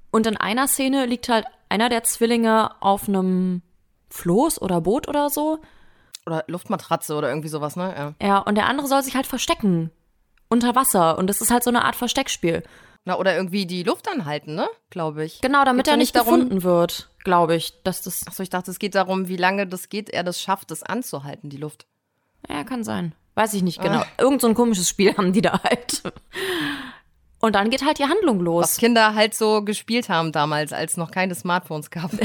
[0.10, 3.62] Und in einer Szene liegt halt einer der Zwillinge auf einem
[4.10, 5.60] Floß oder Boot oder so.
[6.26, 8.16] Oder Luftmatratze oder irgendwie sowas, ne?
[8.20, 8.28] Ja.
[8.28, 9.92] ja, und der andere soll sich halt verstecken.
[10.50, 11.18] Unter Wasser.
[11.18, 12.64] Und das ist halt so eine Art Versteckspiel.
[13.04, 14.70] Na, oder irgendwie die Luft anhalten, ne?
[14.92, 15.42] Glaube ich.
[15.42, 17.82] Genau, damit Gibt's er nicht darum, gefunden wird, glaube ich.
[17.84, 20.70] Dass das Achso, ich dachte, es geht darum, wie lange das geht, er das schafft,
[20.70, 21.88] das anzuhalten, die Luft.
[22.48, 23.14] Ja, kann sein.
[23.34, 24.00] Weiß ich nicht genau.
[24.00, 24.08] Ah.
[24.20, 26.04] Irgend so ein komisches Spiel haben die da halt.
[27.40, 28.64] Und dann geht halt die Handlung los.
[28.64, 32.12] Was Kinder halt so gespielt haben damals, als noch keine Smartphones gab.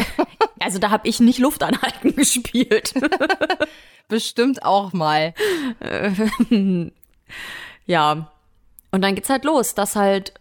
[0.58, 2.94] Also da habe ich nicht Luft anhalten gespielt.
[4.08, 5.34] Bestimmt auch mal.
[7.84, 8.32] ja.
[8.90, 10.32] Und dann geht's halt los, dass halt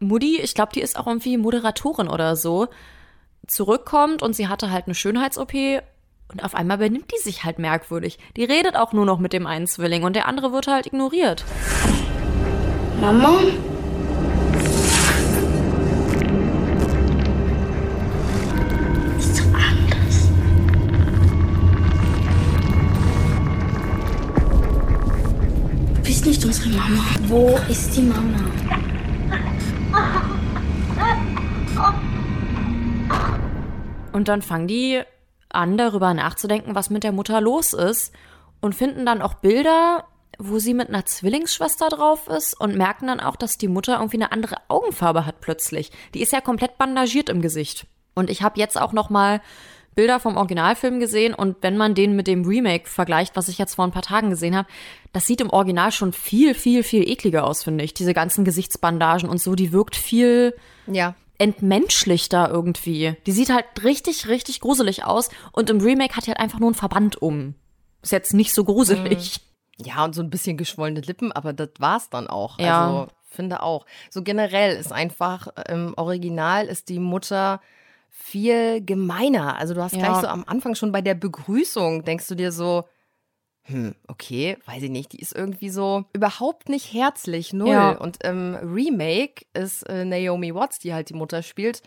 [0.00, 2.68] Mutti, ich glaube, die ist auch irgendwie Moderatorin oder so,
[3.46, 5.52] zurückkommt und sie hatte halt eine Schönheits-OP
[6.32, 8.18] und auf einmal benimmt die sich halt merkwürdig.
[8.36, 11.44] Die redet auch nur noch mit dem einen Zwilling und der andere wird halt ignoriert.
[12.98, 13.40] Mama?
[19.18, 20.30] Ist doch anders.
[25.94, 27.04] Du bist nicht unsere Mama.
[27.26, 28.38] Wo ist die Mama?
[34.20, 35.00] Und dann fangen die
[35.48, 38.12] an, darüber nachzudenken, was mit der Mutter los ist
[38.60, 40.04] und finden dann auch Bilder,
[40.38, 44.18] wo sie mit einer Zwillingsschwester drauf ist und merken dann auch, dass die Mutter irgendwie
[44.18, 45.90] eine andere Augenfarbe hat plötzlich.
[46.12, 47.86] Die ist ja komplett bandagiert im Gesicht.
[48.12, 49.40] Und ich habe jetzt auch noch mal
[49.94, 53.76] Bilder vom Originalfilm gesehen und wenn man den mit dem Remake vergleicht, was ich jetzt
[53.76, 54.68] vor ein paar Tagen gesehen habe,
[55.14, 57.94] das sieht im Original schon viel, viel, viel ekliger aus, finde ich.
[57.94, 60.54] Diese ganzen Gesichtsbandagen und so, die wirkt viel
[60.86, 61.14] ja.
[61.40, 63.16] Entmenschlichter irgendwie.
[63.26, 66.68] Die sieht halt richtig, richtig gruselig aus und im Remake hat die halt einfach nur
[66.68, 67.54] einen Verband um.
[68.02, 69.40] Ist jetzt nicht so gruselig.
[69.78, 69.86] Mhm.
[69.86, 72.58] Ja, und so ein bisschen geschwollene Lippen, aber das war's dann auch.
[72.58, 72.86] Ja.
[72.86, 73.86] Also, finde auch.
[74.10, 77.60] So generell ist einfach, im Original ist die Mutter
[78.10, 79.56] viel gemeiner.
[79.56, 80.00] Also du hast ja.
[80.00, 82.84] gleich so am Anfang schon bei der Begrüßung, denkst du dir so,
[83.70, 87.68] hm, okay, weiß ich nicht, die ist irgendwie so überhaupt nicht herzlich, null.
[87.68, 87.92] Ja.
[87.92, 91.82] Und im Remake ist äh, Naomi Watts, die halt die Mutter spielt,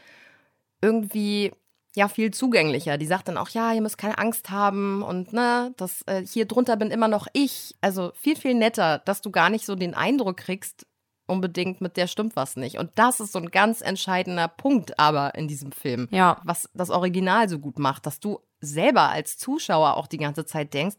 [0.81, 1.51] irgendwie
[1.95, 2.97] ja viel zugänglicher.
[2.97, 6.45] Die sagt dann auch, ja, ihr müsst keine Angst haben und ne, das äh, hier
[6.45, 7.75] drunter bin immer noch ich.
[7.81, 10.87] Also viel viel netter, dass du gar nicht so den Eindruck kriegst,
[11.27, 12.79] unbedingt mit der stimmt was nicht.
[12.79, 16.41] Und das ist so ein ganz entscheidender Punkt aber in diesem Film, Ja.
[16.43, 20.73] was das Original so gut macht, dass du selber als Zuschauer auch die ganze Zeit
[20.73, 20.97] denkst,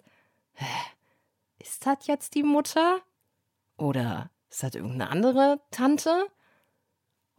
[1.59, 3.01] ist das jetzt die Mutter?
[3.77, 6.27] Oder ist das irgendeine andere Tante?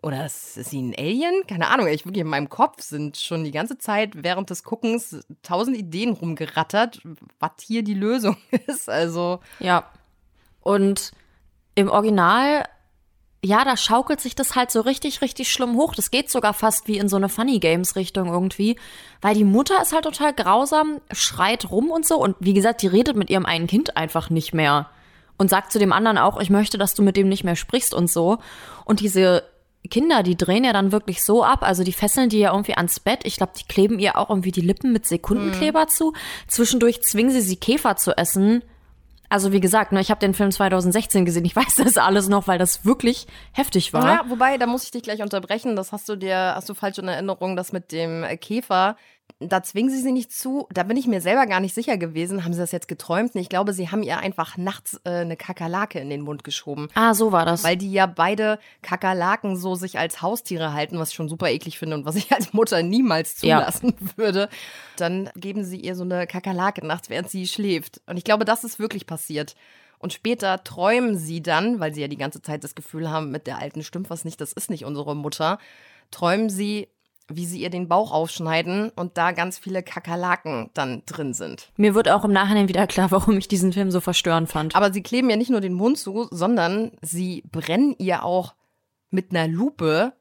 [0.02, 1.48] Oder ist, ist sie ein Alien?
[1.48, 5.26] Keine Ahnung, ich wirklich in meinem Kopf sind schon die ganze Zeit während des Guckens
[5.42, 7.02] tausend Ideen rumgerattert,
[7.40, 8.90] was hier die Lösung ist.
[8.90, 9.90] Also, Ja.
[10.62, 11.12] Und
[11.76, 12.66] im Original,
[13.46, 15.94] ja, da schaukelt sich das halt so richtig, richtig schlimm hoch.
[15.94, 18.76] Das geht sogar fast wie in so eine Funny Games Richtung irgendwie.
[19.22, 22.18] Weil die Mutter ist halt total grausam, schreit rum und so.
[22.18, 24.90] Und wie gesagt, die redet mit ihrem einen Kind einfach nicht mehr.
[25.38, 27.94] Und sagt zu dem anderen auch, ich möchte, dass du mit dem nicht mehr sprichst
[27.94, 28.40] und so.
[28.84, 29.44] Und diese
[29.92, 33.00] Kinder, die drehen ja dann wirklich so ab, also die fesseln die ja irgendwie ans
[33.00, 33.20] Bett.
[33.26, 36.14] Ich glaube, die kleben ihr auch irgendwie die Lippen mit Sekundenkleber zu.
[36.48, 38.64] Zwischendurch zwingen sie sie Käfer zu essen.
[39.30, 41.46] Also wie gesagt, ne, ich habe den Film 2016 gesehen.
[41.46, 44.06] Ich weiß das alles noch, weil das wirklich heftig war.
[44.06, 45.76] Ja, wobei, da muss ich dich gleich unterbrechen.
[45.76, 48.96] Das hast du dir, hast du falsch in Erinnerung, das mit dem Käfer.
[49.40, 50.66] Da zwingen sie sie nicht zu.
[50.72, 52.46] Da bin ich mir selber gar nicht sicher gewesen.
[52.46, 53.36] Haben sie das jetzt geträumt?
[53.36, 56.88] Ich glaube, sie haben ihr einfach nachts äh, eine Kakerlake in den Mund geschoben.
[56.94, 57.64] Ah, so war das.
[57.64, 61.78] Weil die ja beide Kakerlaken so sich als Haustiere halten, was ich schon super eklig
[61.78, 63.58] finde und was ich als Mutter niemals Ja.
[63.60, 64.48] zulassen würde.
[64.96, 68.02] Dann geben sie ihr so eine Kakerlake nachts, während sie schläft.
[68.08, 69.56] Und ich glaube, das ist wirklich passiert.
[70.00, 73.48] Und später träumen sie dann, weil sie ja die ganze Zeit das Gefühl haben, mit
[73.48, 75.58] der Alten stimmt was nicht, das ist nicht unsere Mutter,
[76.12, 76.88] träumen sie,
[77.28, 81.72] wie sie ihr den Bauch aufschneiden und da ganz viele Kakerlaken dann drin sind.
[81.76, 84.76] Mir wird auch im Nachhinein wieder klar, warum ich diesen Film so verstörend fand.
[84.76, 88.54] Aber sie kleben ja nicht nur den Mund zu, sondern sie brennen ihr auch
[89.10, 90.14] mit einer Lupe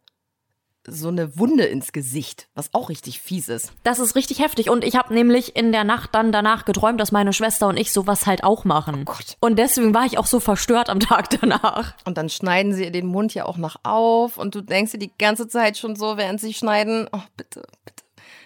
[0.87, 3.73] so eine Wunde ins Gesicht, was auch richtig fies ist.
[3.83, 4.71] Das ist richtig heftig.
[4.71, 7.93] Und ich habe nämlich in der Nacht dann danach geträumt, dass meine Schwester und ich
[7.93, 9.05] sowas halt auch machen.
[9.05, 9.37] Gott.
[9.41, 11.95] Und deswegen war ich auch so verstört am Tag danach.
[12.05, 14.99] Und dann schneiden sie ihr den Mund ja auch noch auf und du denkst dir
[14.99, 18.05] die ganze Zeit schon so, während sie schneiden, oh bitte, bitte,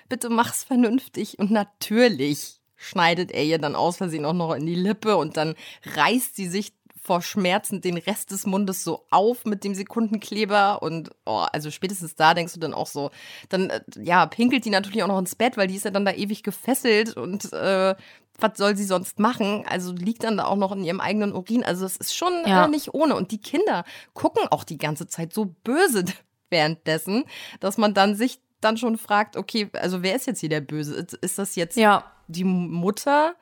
[0.08, 1.38] bitte mach's vernünftig.
[1.38, 5.54] Und natürlich schneidet er ihr dann aus Versehen auch noch in die Lippe und dann
[5.96, 6.72] reißt sie sich
[7.08, 12.14] vor Schmerzen den Rest des Mundes so auf mit dem Sekundenkleber und oh, also spätestens
[12.14, 13.10] da denkst du dann auch so,
[13.48, 16.04] dann äh, ja, pinkelt die natürlich auch noch ins Bett, weil die ist ja dann
[16.04, 17.94] da ewig gefesselt und äh,
[18.40, 19.64] was soll sie sonst machen?
[19.68, 21.64] Also liegt dann da auch noch in ihrem eigenen Urin.
[21.64, 22.66] Also es ist schon Ja.
[22.66, 23.16] äh, nicht ohne.
[23.16, 26.04] Und die Kinder gucken auch die ganze Zeit so böse
[26.50, 27.24] währenddessen,
[27.60, 30.94] dass man dann sich dann schon fragt, okay, also wer ist jetzt hier der Böse?
[30.94, 32.04] Ist- Ist das jetzt Ja.
[32.28, 33.34] die Mutter,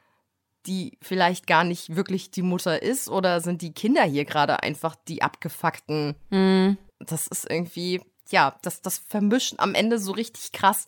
[0.66, 3.08] die vielleicht gar nicht wirklich die Mutter ist?
[3.08, 6.16] Oder sind die Kinder hier gerade einfach die abgefuckten?
[6.30, 6.76] Hm.
[6.98, 8.00] Das ist irgendwie,
[8.30, 10.86] ja, das, das vermischt am Ende so richtig krass,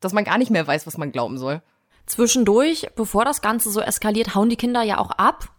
[0.00, 1.62] dass man gar nicht mehr weiß, was man glauben soll.
[2.06, 5.50] Zwischendurch, bevor das Ganze so eskaliert, hauen die Kinder ja auch ab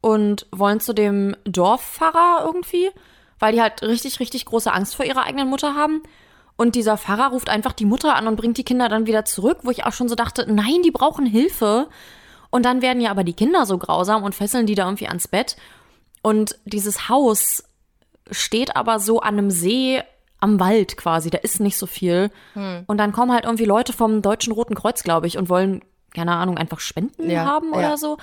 [0.00, 2.90] und wollen zu dem Dorfpfarrer irgendwie,
[3.38, 6.02] weil die halt richtig, richtig große Angst vor ihrer eigenen Mutter haben.
[6.56, 9.58] Und dieser Pfarrer ruft einfach die Mutter an und bringt die Kinder dann wieder zurück,
[9.62, 11.88] wo ich auch schon so dachte, nein, die brauchen Hilfe.
[12.52, 15.26] Und dann werden ja aber die Kinder so grausam und fesseln die da irgendwie ans
[15.26, 15.56] Bett.
[16.22, 17.64] Und dieses Haus
[18.30, 20.00] steht aber so an einem See
[20.38, 22.30] am Wald quasi, da ist nicht so viel.
[22.54, 22.84] Hm.
[22.86, 25.82] Und dann kommen halt irgendwie Leute vom Deutschen Roten Kreuz, glaube ich, und wollen,
[26.14, 27.78] keine Ahnung, einfach Spenden Ja, haben ja.
[27.78, 28.18] oder so.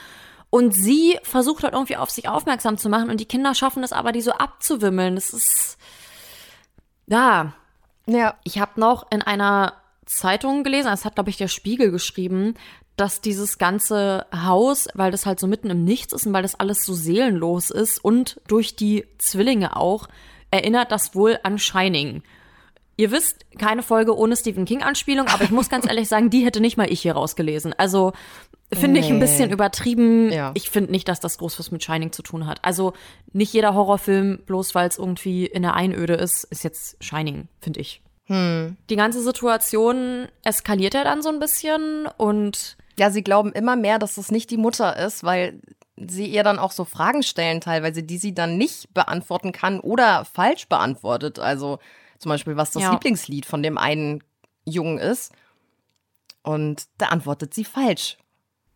[0.52, 3.94] Und sie versucht halt irgendwie auf sich aufmerksam zu machen und die Kinder schaffen es
[3.94, 5.16] aber, die so abzuwimmeln.
[5.16, 5.78] Das ist,
[7.08, 7.54] ja,
[8.06, 8.36] Ja.
[8.44, 9.74] ich habe noch in einer
[10.06, 12.56] Zeitung gelesen, das hat, glaube ich, der Spiegel geschrieben,
[13.00, 16.60] dass dieses ganze Haus, weil das halt so mitten im Nichts ist und weil das
[16.60, 20.08] alles so seelenlos ist und durch die Zwillinge auch,
[20.52, 22.24] erinnert das wohl an Shining.
[22.98, 26.60] Ihr wisst, keine Folge ohne Stephen King-Anspielung, aber ich muss ganz ehrlich sagen, die hätte
[26.60, 27.74] nicht mal ich hier rausgelesen.
[27.78, 28.12] Also
[28.74, 29.20] finde ich ein Nee.
[29.22, 30.32] bisschen übertrieben.
[30.32, 30.52] Ja.
[30.54, 32.60] Ich finde nicht, dass das groß was mit Shining zu tun hat.
[32.66, 32.92] Also
[33.32, 37.80] nicht jeder Horrorfilm, bloß weil es irgendwie in der Einöde ist, ist jetzt Shining, finde
[37.80, 38.02] ich.
[38.32, 43.98] Die ganze Situation eskaliert ja dann so ein bisschen und Ja, sie glauben immer mehr,
[43.98, 45.62] dass es nicht die Mutter ist, weil
[45.98, 50.26] sie ihr dann auch so Fragen stellen, teilweise, die sie dann nicht beantworten kann oder
[50.26, 51.40] falsch beantwortet.
[51.40, 51.80] Also
[52.20, 52.92] zum Beispiel, was das Ja.
[52.92, 54.24] Lieblingslied von dem einen
[54.66, 55.32] Jungen ist.
[56.44, 58.18] Und da antwortet sie falsch.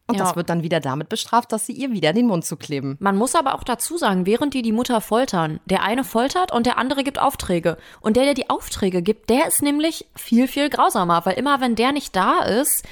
[0.06, 0.26] Und Ja.
[0.26, 2.98] das wird dann wieder damit bestraft, dass sie ihr wieder den Mund zu kleben.
[3.00, 6.66] man muss aber auch dazu sagen, während die die Mutter foltern, der eine foltert und
[6.66, 7.78] der andere gibt Aufträge.
[8.02, 11.76] Und der, der die Aufträge gibt, der ist nämlich viel, viel grausamer, weil immer wenn
[11.76, 12.86] der nicht da ist,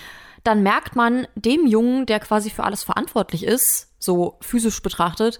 [0.43, 5.39] dann merkt man dem Jungen, der quasi für alles verantwortlich ist, so physisch betrachtet,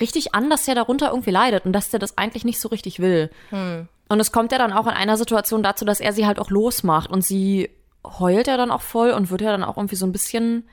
[0.00, 3.00] richtig an, dass er darunter irgendwie leidet und dass der das eigentlich nicht so richtig
[3.00, 3.30] will.
[3.50, 3.88] Hm.
[4.08, 6.50] Und es kommt ja dann auch in einer Situation dazu, dass er sie halt auch
[6.50, 7.70] losmacht und sie
[8.04, 10.64] heult ja dann auch voll und wird ja dann auch irgendwie so ein bisschen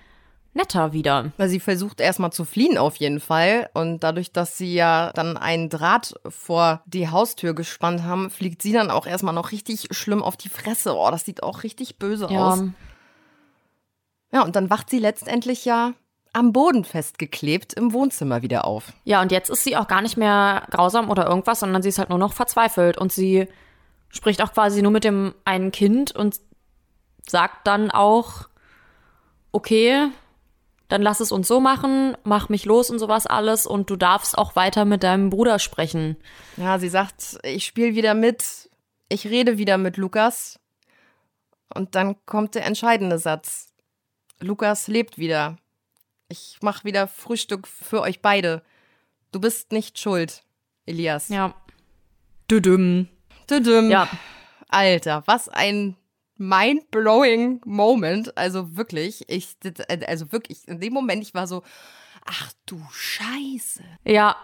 [0.54, 1.32] netter wieder.
[1.36, 5.36] Weil sie versucht erstmal zu fliehen auf jeden Fall und dadurch, dass sie ja dann
[5.36, 10.24] einen Draht vor die Haustür gespannt haben, fliegt sie dann auch erstmal noch richtig schlimm
[10.24, 10.96] auf die Fresse.
[10.96, 12.40] Oh, das sieht auch richtig böse ja.
[12.40, 12.64] aus.
[14.36, 15.94] Ja, und dann wacht sie letztendlich ja
[16.34, 18.92] am Boden festgeklebt im Wohnzimmer wieder auf.
[19.06, 22.00] Ja, und jetzt ist sie auch gar nicht mehr grausam oder irgendwas, sondern sie ist
[22.00, 23.48] halt nur noch verzweifelt und sie
[24.10, 26.42] spricht auch quasi nur mit dem einen Kind und
[27.26, 28.50] sagt dann auch,
[29.54, 30.10] okay,
[30.90, 34.38] dann lass es uns so machen, mach mich los und sowas alles und du darfst
[34.38, 36.18] auch weiter mit deinem Bruder sprechen.
[36.58, 38.70] Ja, sie sagt, ich spiele wieder mit,
[39.08, 40.60] ich rede wieder mit Lukas.
[41.74, 43.72] Und dann kommt der entscheidende Satz.
[44.40, 45.58] Lukas lebt wieder.
[46.28, 48.64] Ich mach wieder Frühstück für euch beide.
[49.32, 50.44] Du bist nicht schuld,
[50.86, 51.30] Elias.
[51.30, 51.54] Ja.
[52.50, 53.08] Düdüm.
[53.50, 53.90] Düdüm.
[53.90, 54.10] Ja.
[54.70, 55.96] Alter, was ein
[56.38, 58.38] mind-blowing Moment.
[58.38, 59.56] Also wirklich, ich,
[60.08, 61.64] also wirklich, in dem Moment, ich war so,
[62.26, 63.84] ach du Scheiße.
[64.04, 64.36] Ja,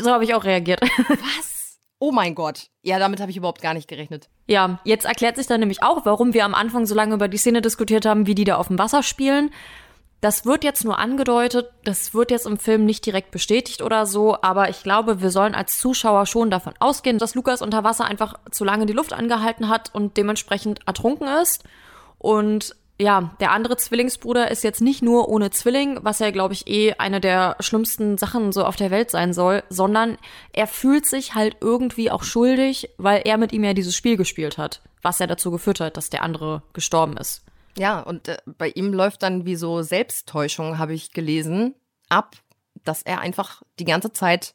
[0.00, 0.80] so habe ich auch reagiert.
[0.82, 1.55] Was?
[1.98, 2.68] Oh mein Gott.
[2.82, 4.28] Ja, damit habe ich überhaupt gar nicht gerechnet.
[4.46, 7.38] Ja, jetzt erklärt sich dann nämlich auch, warum wir am Anfang so lange über die
[7.38, 9.50] Szene diskutiert haben, wie die da auf dem Wasser spielen.
[10.20, 14.40] Das wird jetzt nur angedeutet, das wird jetzt im Film nicht direkt bestätigt oder so,
[14.40, 18.34] aber ich glaube, wir sollen als Zuschauer schon davon ausgehen, dass Lukas unter Wasser einfach
[18.50, 21.64] zu lange die Luft angehalten hat und dementsprechend ertrunken ist.
[22.18, 26.66] Und ja, der andere Zwillingsbruder ist jetzt nicht nur ohne Zwilling, was ja, glaube ich,
[26.66, 30.16] eh eine der schlimmsten Sachen so auf der Welt sein soll, sondern
[30.52, 34.56] er fühlt sich halt irgendwie auch schuldig, weil er mit ihm ja dieses Spiel gespielt
[34.56, 37.44] hat, was ja dazu geführt hat, dass der andere gestorben ist.
[37.76, 41.74] Ja, und äh, bei ihm läuft dann wie so Selbsttäuschung, habe ich gelesen,
[42.08, 42.36] ab,
[42.84, 44.54] dass er einfach die ganze Zeit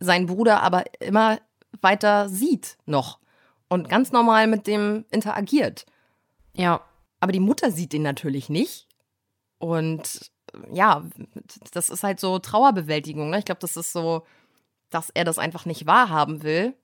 [0.00, 1.38] seinen Bruder aber immer
[1.80, 3.18] weiter sieht noch
[3.68, 5.86] und ganz normal mit dem interagiert.
[6.54, 6.80] Ja.
[7.20, 8.86] Aber die Mutter sieht ihn natürlich nicht.
[9.58, 10.30] Und
[10.70, 11.04] ja,
[11.72, 13.30] das ist halt so Trauerbewältigung.
[13.30, 13.38] Ne?
[13.38, 14.24] Ich glaube, das ist so,
[14.90, 16.74] dass er das einfach nicht wahrhaben will.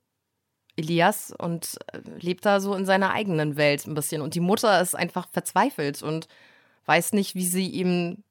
[0.77, 4.23] Elias und äh, lebt da so in seiner eigenen Welt ein bisschen.
[4.23, 6.27] Und die Mutter ist einfach verzweifelt und
[6.87, 8.25] weiß nicht, wie sie ihm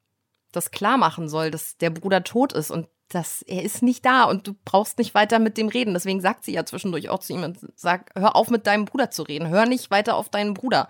[0.52, 4.24] das klar machen soll, dass der Bruder tot ist und dass er ist nicht da
[4.24, 5.94] und du brauchst nicht weiter mit dem reden.
[5.94, 9.10] Deswegen sagt sie ja zwischendurch auch zu ihm und sagt, hör auf mit deinem Bruder
[9.10, 10.88] zu reden, hör nicht weiter auf deinen Bruder.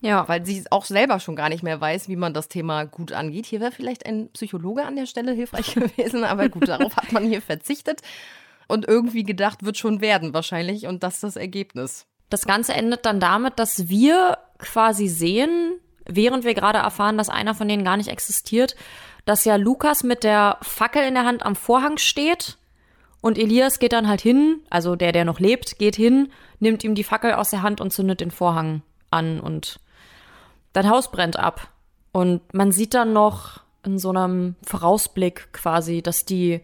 [0.00, 0.26] Ja.
[0.28, 3.46] Weil sie auch selber schon gar nicht mehr weiß, wie man das Thema gut angeht.
[3.46, 7.26] Hier wäre vielleicht ein Psychologe an der Stelle hilfreich gewesen, aber gut, darauf hat man
[7.26, 8.00] hier verzichtet
[8.66, 12.06] und irgendwie gedacht, wird schon werden wahrscheinlich und das ist das Ergebnis.
[12.30, 15.72] Das Ganze endet dann damit, dass wir quasi sehen,
[16.06, 18.76] während wir gerade erfahren, dass einer von denen gar nicht existiert,
[19.24, 22.56] dass ja Lukas mit der Fackel in der Hand am Vorhang steht
[23.20, 26.94] und Elias geht dann halt hin, also der, der noch lebt, geht hin, nimmt ihm
[26.94, 29.80] die Fackel aus der Hand und zündet den Vorhang an und
[30.72, 31.68] das Haus brennt ab.
[32.12, 36.60] Und man sieht dann noch in so einem Vorausblick quasi, dass die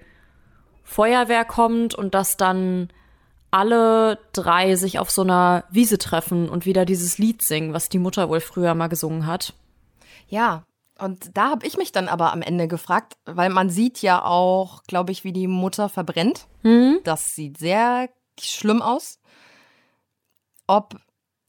[0.83, 2.91] Feuerwehr kommt und dass dann
[3.51, 7.99] alle drei sich auf so einer Wiese treffen und wieder dieses Lied singen, was die
[7.99, 9.55] Mutter wohl früher mal gesungen hat.
[10.29, 10.65] Ja,
[10.99, 14.83] und da habe ich mich dann aber am Ende gefragt, weil man sieht ja auch,
[14.85, 16.47] glaube ich, wie die Mutter verbrennt.
[16.63, 17.01] Mhm.
[17.05, 18.09] Das sieht sehr
[18.41, 19.19] schlimm aus.
[20.67, 20.97] Ob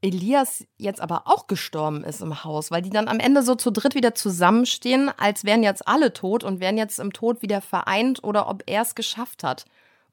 [0.07, 3.71] Elias jetzt aber auch gestorben ist im Haus, weil die dann am Ende so zu
[3.71, 8.23] dritt wieder zusammenstehen, als wären jetzt alle tot und wären jetzt im Tod wieder vereint
[8.23, 9.65] oder ob er es geschafft hat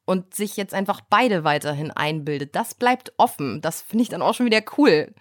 [0.05, 2.55] und sich jetzt einfach beide weiterhin einbildet.
[2.55, 3.61] Das bleibt offen.
[3.61, 5.15] Das finde ich dann auch schon wieder cool.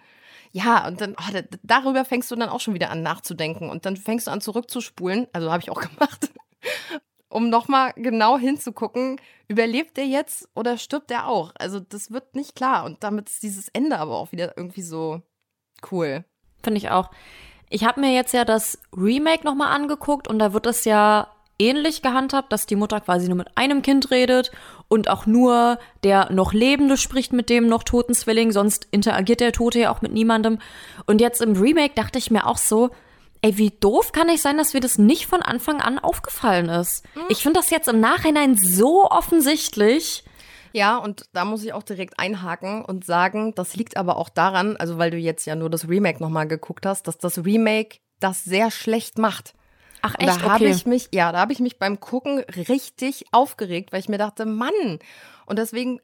[0.52, 3.96] Ja, und dann oh, darüber fängst du dann auch schon wieder an nachzudenken und dann
[3.96, 5.26] fängst du an zurückzuspulen.
[5.32, 6.30] Also habe ich auch gemacht
[7.34, 11.52] um nochmal genau hinzugucken, überlebt er jetzt oder stirbt er auch?
[11.58, 15.20] Also das wird nicht klar und damit ist dieses Ende aber auch wieder irgendwie so
[15.90, 16.24] cool.
[16.62, 17.10] Finde ich auch.
[17.68, 21.28] Ich habe mir jetzt ja das Remake nochmal angeguckt und da wird es ja
[21.58, 24.52] ähnlich gehandhabt, dass die Mutter quasi nur mit einem Kind redet
[24.86, 29.52] und auch nur der noch Lebende spricht mit dem noch toten Zwilling, sonst interagiert der
[29.52, 30.60] Tote ja auch mit niemandem.
[31.06, 32.90] Und jetzt im Remake dachte ich mir auch so,
[33.44, 37.04] Ey, wie doof kann ich sein, dass mir das nicht von Anfang an aufgefallen ist?
[37.14, 37.24] Mhm.
[37.28, 40.24] Ich finde das jetzt im Nachhinein so offensichtlich.
[40.72, 44.78] Ja, und da muss ich auch direkt einhaken und sagen, das liegt aber auch daran,
[44.78, 48.44] also weil du jetzt ja nur das Remake nochmal geguckt hast, dass das Remake das
[48.44, 49.52] sehr schlecht macht.
[50.00, 50.32] Ach echt?
[50.32, 54.00] Und da habe ich mich, ja, da habe ich mich beim Gucken richtig aufgeregt, weil
[54.00, 54.98] ich mir dachte, Mann.
[55.44, 56.00] Und deswegen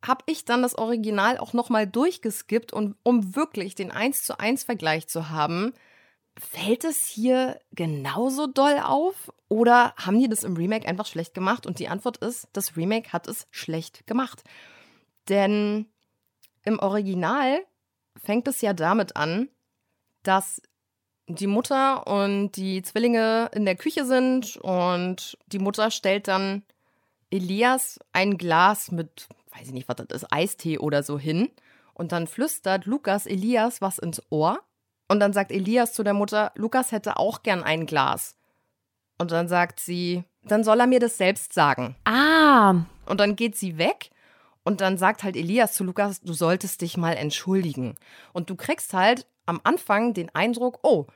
[0.00, 4.62] habe ich dann das Original auch nochmal durchgeskippt und um wirklich den 1 zu 1
[4.62, 5.72] Vergleich zu haben,
[6.38, 11.66] fällt es hier genauso doll auf oder haben die das im Remake einfach schlecht gemacht?
[11.66, 14.44] Und die Antwort ist, das Remake hat es schlecht gemacht.
[15.28, 15.86] Denn
[16.64, 17.60] im Original
[18.16, 19.48] fängt es ja damit an,
[20.22, 20.62] dass
[21.26, 26.62] die Mutter und die Zwillinge in der Küche sind und die Mutter stellt dann
[27.30, 31.50] Elias ein Glas mit, weiß ich nicht, was das ist, Eistee oder so hin.
[31.92, 34.60] Und dann flüstert Lukas Elias was ins Ohr.
[35.08, 38.36] Und dann sagt Elias zu der Mutter, Lukas hätte auch gern ein Glas.
[39.18, 41.96] Und dann sagt sie, dann soll er mir das selbst sagen.
[42.04, 42.84] Ah.
[43.06, 44.10] Und dann geht sie weg.
[44.64, 47.94] Und dann sagt halt Elias zu Lukas, du solltest dich mal entschuldigen.
[48.32, 51.06] Und du kriegst halt am Anfang den Eindruck, oh,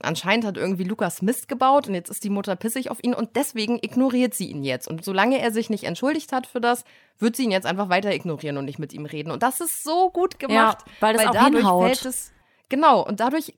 [0.00, 3.36] anscheinend hat irgendwie Lukas Mist gebaut und jetzt ist die Mutter pissig auf ihn und
[3.36, 4.88] deswegen ignoriert sie ihn jetzt.
[4.88, 6.84] Und solange er sich nicht entschuldigt hat für das,
[7.18, 9.30] wird sie ihn jetzt einfach weiter ignorieren und nicht mit ihm reden.
[9.30, 11.84] Und das ist so gut gemacht, ja, weil, das weil auch dadurch hinhaut.
[11.84, 12.33] fällt es
[12.68, 13.54] genau und dadurch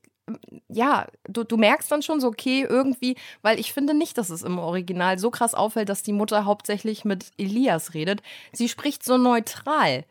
[0.68, 4.42] ja, du, du merkst dann schon so, okay, irgendwie, weil ich finde nicht, dass es
[4.42, 8.22] im Original so krass auffällt, dass die Mutter hauptsächlich mit Elias redet.
[8.52, 10.04] Sie spricht so neutral.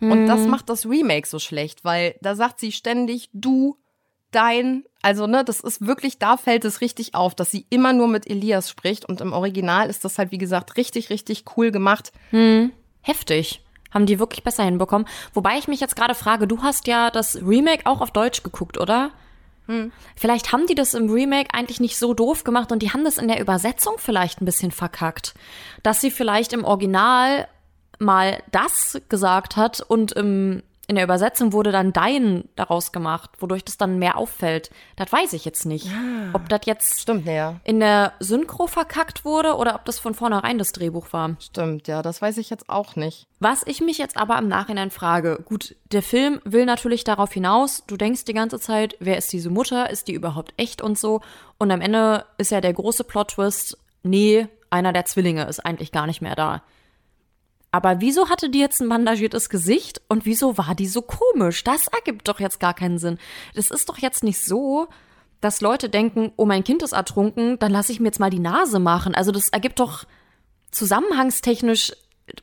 [0.00, 0.50] Und das Mhm.
[0.52, 3.76] macht das Remake so schlecht, weil da sagt sie ständig du,
[4.30, 4.84] dein.
[5.02, 8.28] Also, ne, das ist wirklich, da fällt es richtig auf, dass sie immer nur mit
[8.28, 9.04] Elias spricht.
[9.06, 12.12] Und im Original ist das halt, wie gesagt, richtig, richtig cool gemacht.
[12.30, 12.72] Hm.
[13.02, 13.62] Heftig.
[13.90, 15.08] Haben die wirklich besser hinbekommen.
[15.32, 18.78] Wobei ich mich jetzt gerade frage, du hast ja das Remake auch auf Deutsch geguckt,
[18.78, 19.10] oder?
[19.66, 19.92] Hm.
[20.16, 23.18] Vielleicht haben die das im Remake eigentlich nicht so doof gemacht und die haben das
[23.18, 25.34] in der Übersetzung vielleicht ein bisschen verkackt.
[25.82, 27.48] Dass sie vielleicht im Original
[27.98, 33.62] mal das gesagt hat und im, in der Übersetzung wurde dann dein daraus gemacht, wodurch
[33.62, 34.70] das dann mehr auffällt.
[34.96, 35.86] Das weiß ich jetzt nicht.
[36.32, 37.60] Ob das jetzt Stimmt, ja.
[37.62, 41.36] in der Synchro verkackt wurde oder ob das von vornherein das Drehbuch war.
[41.40, 43.26] Stimmt, ja, das weiß ich jetzt auch nicht.
[43.38, 47.84] Was ich mich jetzt aber im Nachhinein frage, gut, der Film will natürlich darauf hinaus,
[47.86, 51.20] du denkst die ganze Zeit, wer ist diese Mutter, ist die überhaupt echt und so.
[51.58, 56.06] Und am Ende ist ja der große Plot-Twist, nee, einer der Zwillinge ist eigentlich gar
[56.06, 56.62] nicht mehr da.
[57.70, 61.64] Aber wieso hatte die jetzt ein bandagiertes Gesicht und wieso war die so komisch?
[61.64, 63.18] Das ergibt doch jetzt gar keinen Sinn.
[63.54, 64.88] Das ist doch jetzt nicht so,
[65.40, 68.38] dass Leute denken, oh, mein Kind ist ertrunken, dann lasse ich mir jetzt mal die
[68.38, 69.14] Nase machen.
[69.14, 70.04] Also das ergibt doch
[70.70, 71.92] zusammenhangstechnisch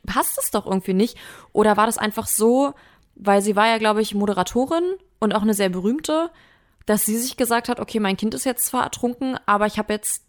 [0.06, 1.16] passt es doch irgendwie nicht.
[1.52, 2.74] Oder war das einfach so,
[3.14, 4.84] weil sie war ja, glaube ich, Moderatorin
[5.18, 6.30] und auch eine sehr berühmte,
[6.86, 9.92] dass sie sich gesagt hat, okay, mein Kind ist jetzt zwar ertrunken, aber ich habe
[9.92, 10.24] jetzt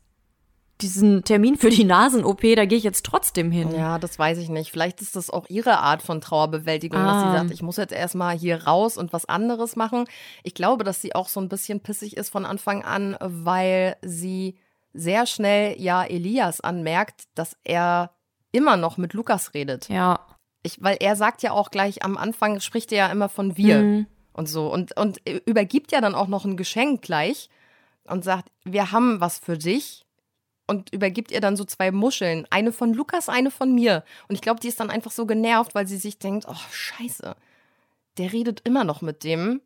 [0.81, 3.71] diesen Termin für die Nasen-OP, da gehe ich jetzt trotzdem hin.
[3.75, 4.71] Ja, das weiß ich nicht.
[4.71, 7.37] Vielleicht ist das auch ihre Art von Trauerbewältigung, dass sie Ah.
[7.37, 10.05] sagt, ich muss jetzt erstmal hier raus und was anderes machen.
[10.43, 14.55] Ich glaube, dass sie auch so ein bisschen pissig ist von Anfang an, weil sie
[14.93, 18.11] sehr schnell ja Elias anmerkt, dass er
[18.51, 19.89] immer noch mit Lukas redet.
[19.89, 20.19] Ja.
[20.63, 23.77] Ich, weil er sagt ja auch gleich am Anfang, spricht er ja immer von wir
[23.79, 24.07] Mhm.
[24.33, 27.49] und so und, und übergibt ja dann auch noch ein Geschenk gleich
[28.05, 30.05] und sagt, wir haben was für dich
[30.67, 32.45] und übergibt ihr dann so zwei Muscheln.
[32.49, 34.03] Eine von Lukas, eine von mir.
[34.27, 37.35] Und ich glaube, die ist dann einfach so genervt, weil sie sich denkt, oh scheiße,
[38.17, 39.61] der redet immer noch mit dem.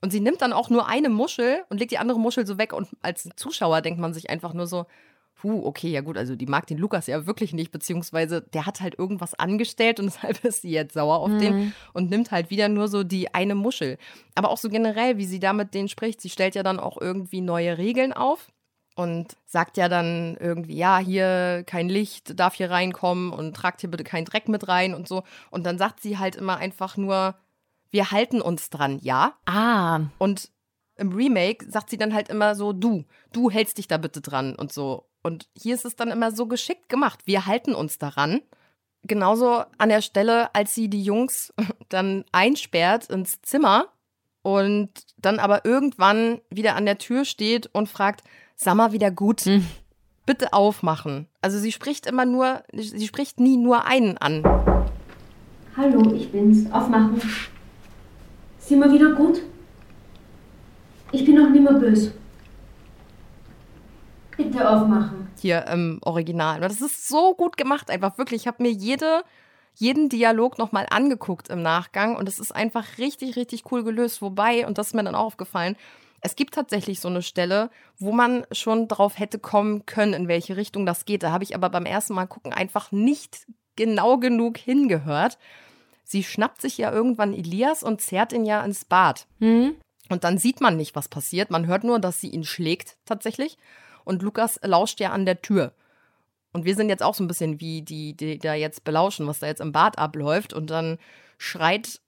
[0.00, 2.72] Und sie nimmt dann auch nur eine Muschel und legt die andere Muschel so weg.
[2.72, 4.86] Und als Zuschauer denkt man sich einfach nur so,
[5.34, 8.80] Puh, okay, ja gut, also die mag den Lukas ja wirklich nicht, beziehungsweise der hat
[8.80, 11.72] halt irgendwas angestellt und deshalb ist sie jetzt sauer auf den Mhm.
[11.94, 13.98] und nimmt halt wieder nur so die eine Muschel.
[14.36, 17.00] Aber auch so generell, wie sie da mit denen spricht, sie stellt ja dann auch
[17.00, 18.52] irgendwie neue Regeln auf
[18.94, 23.90] und sagt ja dann irgendwie, ja, hier kein Licht darf hier reinkommen und tragt hier
[23.90, 25.22] bitte keinen Dreck mit rein und so.
[25.50, 27.34] Und dann sagt sie halt immer einfach nur,
[27.90, 29.34] wir halten uns dran, ja.
[29.46, 30.00] Ah.
[30.18, 30.50] Und
[30.96, 34.54] im Remake sagt sie dann halt immer so, du, du hältst dich da bitte dran
[34.54, 35.08] und so.
[35.22, 37.20] Und hier ist es dann immer so geschickt gemacht.
[37.26, 38.40] Wir halten uns daran.
[39.04, 41.52] Genauso an der Stelle, als sie die Jungs
[41.88, 43.86] dann einsperrt ins Zimmer
[44.42, 48.22] und dann aber irgendwann wieder an der Tür steht und fragt,
[48.56, 49.44] sag mal wieder gut,
[50.26, 51.26] bitte aufmachen.
[51.40, 54.42] Also sie spricht immer nur, sie spricht nie nur einen an.
[55.76, 56.70] Hallo, ich bin's.
[56.70, 57.20] Aufmachen.
[58.58, 59.42] Sind wir wieder gut?
[61.12, 62.12] Ich bin noch nicht mehr böse.
[64.36, 65.28] Bitte aufmachen.
[65.42, 66.62] hier im Original.
[66.62, 68.42] Und das ist so gut gemacht, einfach wirklich.
[68.42, 69.24] Ich habe mir jede,
[69.74, 74.22] jeden Dialog nochmal angeguckt im Nachgang und es ist einfach richtig, richtig cool gelöst.
[74.22, 75.76] Wobei, und das ist mir dann auch aufgefallen,
[76.22, 77.68] es gibt tatsächlich so eine Stelle,
[77.98, 81.24] wo man schon drauf hätte kommen können, in welche Richtung das geht.
[81.24, 85.36] Da habe ich aber beim ersten Mal gucken einfach nicht genau genug hingehört.
[86.04, 89.26] Sie schnappt sich ja irgendwann Elias und zerrt ihn ja ins Bad.
[89.40, 89.74] Hm?
[90.10, 91.50] Und dann sieht man nicht, was passiert.
[91.50, 93.58] Man hört nur, dass sie ihn schlägt tatsächlich.
[94.04, 95.74] Und Lukas lauscht ja an der Tür.
[96.52, 99.40] Und wir sind jetzt auch so ein bisschen wie die, die da jetzt belauschen, was
[99.40, 100.52] da jetzt im Bad abläuft.
[100.52, 100.98] Und dann
[101.36, 102.00] schreit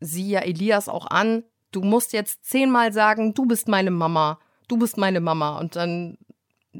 [0.00, 4.38] sie ja Elias auch an, du musst jetzt zehnmal sagen, du bist meine Mama.
[4.68, 5.58] du bist meine Mama.
[5.58, 6.16] Und dann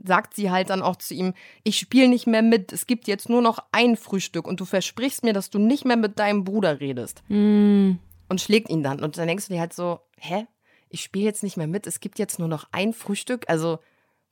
[0.05, 1.35] sagt sie halt dann auch zu ihm,
[1.65, 5.25] ich spiele nicht mehr mit, es gibt jetzt nur noch ein Frühstück und du versprichst
[5.25, 7.23] mir, dass du nicht mehr mit deinem Bruder redest.
[7.29, 7.93] Mm.
[8.29, 9.03] Und schlägt ihn dann.
[9.03, 10.47] Und dann denkst du dir halt so, hä?
[10.89, 13.45] Ich spiele jetzt nicht mehr mit, es gibt jetzt nur noch ein Frühstück.
[13.49, 13.81] Also,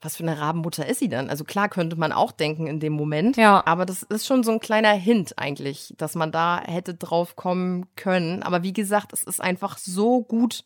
[0.01, 1.29] was für eine Rabenmutter ist sie dann?
[1.29, 3.35] Also klar könnte man auch denken in dem Moment.
[3.35, 3.61] Ja.
[3.65, 7.85] Aber das ist schon so ein kleiner Hint eigentlich, dass man da hätte drauf kommen
[7.95, 8.41] können.
[8.43, 10.63] Aber wie gesagt, es ist einfach so gut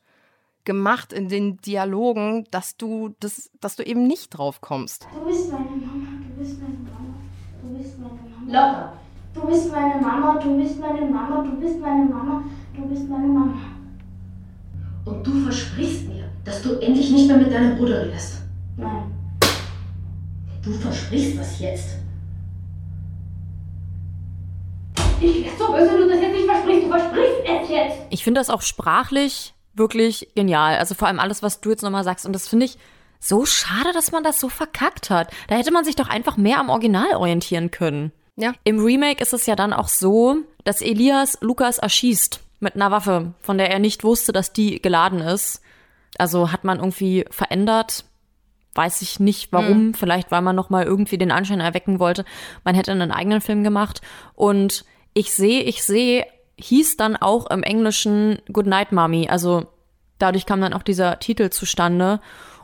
[0.65, 5.07] gemacht in den Dialogen, dass du das, dass du eben nicht drauf kommst.
[5.13, 7.15] Du bist meine Mama, du bist meine Mama,
[7.61, 8.45] du bist meine Mama.
[8.47, 8.93] Locker.
[9.33, 12.43] Du bist meine Mama, du bist meine Mama, du bist meine Mama,
[12.75, 13.55] du bist meine Mama.
[15.05, 18.43] Und du versprichst mir, dass du endlich nicht mehr mit deinem Bruder redest.
[18.77, 19.22] Nein.
[20.63, 21.97] Du versprichst das jetzt.
[25.19, 26.83] Ich werde so böse, wenn du das jetzt nicht versprichst.
[26.83, 27.97] Du versprichst es jetzt.
[28.09, 30.77] Ich finde das auch sprachlich wirklich genial.
[30.77, 32.25] Also vor allem alles, was du jetzt nochmal sagst.
[32.25, 32.77] Und das finde ich
[33.19, 35.31] so schade, dass man das so verkackt hat.
[35.49, 38.13] Da hätte man sich doch einfach mehr am Original orientieren können.
[38.37, 38.53] Ja.
[38.63, 43.33] Im Remake ist es ja dann auch so, dass Elias Lukas erschießt mit einer Waffe,
[43.41, 45.61] von der er nicht wusste, dass die geladen ist.
[46.17, 48.05] Also hat man irgendwie verändert.
[48.75, 49.87] Weiß ich nicht warum.
[49.87, 49.93] Mhm.
[49.93, 52.25] Vielleicht, weil man nochmal irgendwie den Anschein erwecken wollte,
[52.63, 54.01] man hätte einen eigenen Film gemacht.
[54.33, 56.25] Und ich sehe, ich sehe,
[56.57, 59.27] hieß dann auch im Englischen Good Night Mommy.
[59.29, 59.67] Also
[60.17, 62.19] dadurch kam dann auch dieser Titel zustande.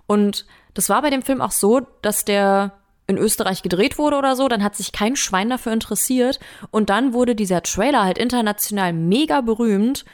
[0.08, 2.74] Und das war bei dem Film auch so, dass der
[3.10, 6.40] in Österreich gedreht wurde oder so, dann hat sich kein Schwein dafür interessiert
[6.70, 10.06] und dann wurde dieser Trailer halt international mega berühmt,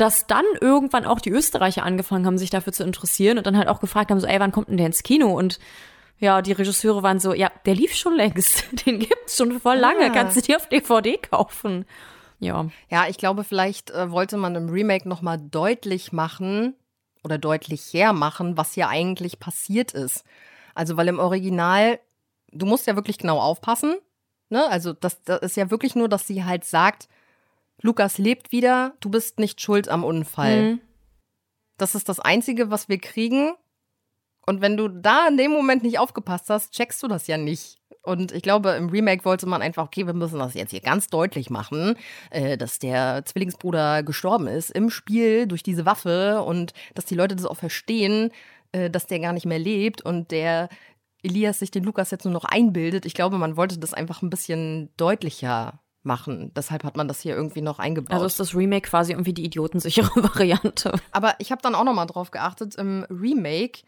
[0.00, 3.68] dass dann irgendwann auch die Österreicher angefangen haben, sich dafür zu interessieren und dann halt
[3.68, 5.36] auch gefragt haben, so, ey, wann kommt denn der ins Kino?
[5.36, 5.58] Und
[6.18, 10.06] ja, die Regisseure waren so, ja, der lief schon längst, den gibt's schon voll lange,
[10.06, 10.10] Ah.
[10.10, 11.84] kannst du dir auf DVD kaufen.
[12.38, 12.68] Ja.
[12.88, 16.74] Ja, ich glaube, vielleicht äh, wollte man im Remake nochmal deutlich machen
[17.22, 20.24] oder deutlicher machen, was hier eigentlich passiert ist.
[20.74, 21.98] Also, weil im Original,
[22.52, 23.96] du musst ja wirklich genau aufpassen.
[24.48, 24.66] Ne?
[24.70, 27.08] Also, das, das ist ja wirklich nur, dass sie halt sagt,
[27.82, 30.62] Lukas lebt wieder, du bist nicht schuld am Unfall.
[30.62, 30.80] Mhm.
[31.78, 33.52] Das ist das Einzige, was wir kriegen.
[34.46, 37.78] Und wenn du da in dem Moment nicht aufgepasst hast, checkst du das ja nicht.
[38.02, 41.08] Und ich glaube, im Remake wollte man einfach, okay, wir müssen das jetzt hier ganz
[41.08, 41.96] deutlich machen,
[42.30, 47.36] äh, dass der Zwillingsbruder gestorben ist im Spiel durch diese Waffe und dass die Leute
[47.36, 48.30] das auch verstehen,
[48.72, 50.68] äh, dass der gar nicht mehr lebt und der
[51.22, 53.04] Elias sich den Lukas jetzt nur noch einbildet.
[53.04, 56.52] Ich glaube, man wollte das einfach ein bisschen deutlicher machen.
[56.54, 58.12] Deshalb hat man das hier irgendwie noch eingebaut.
[58.12, 60.92] Also ist das Remake quasi irgendwie die idiotensichere Variante.
[61.12, 63.82] Aber ich habe dann auch noch mal drauf geachtet, im Remake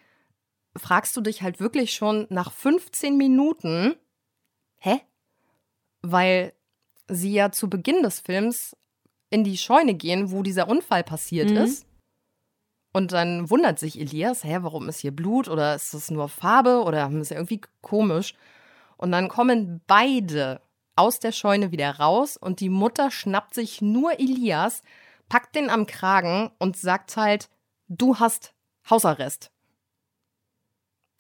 [0.77, 3.95] fragst du dich halt wirklich schon nach 15 Minuten,
[4.79, 5.01] hä?
[6.03, 6.53] Weil
[7.09, 8.77] sie ja zu Beginn des Films
[9.31, 11.57] in die Scheune gehen, wo dieser Unfall passiert Mhm.
[11.57, 11.87] ist.
[12.95, 16.83] Und dann wundert sich Elias, hä, warum ist hier Blut oder ist das nur Farbe
[16.85, 18.35] oder ist ja irgendwie komisch.
[18.99, 20.61] Und dann kommen beide
[20.97, 24.83] aus der Scheune wieder raus und die Mutter schnappt sich nur Elias,
[25.29, 27.49] packt den am Kragen und sagt halt,
[27.89, 28.55] du hast
[28.89, 29.51] Hausarrest.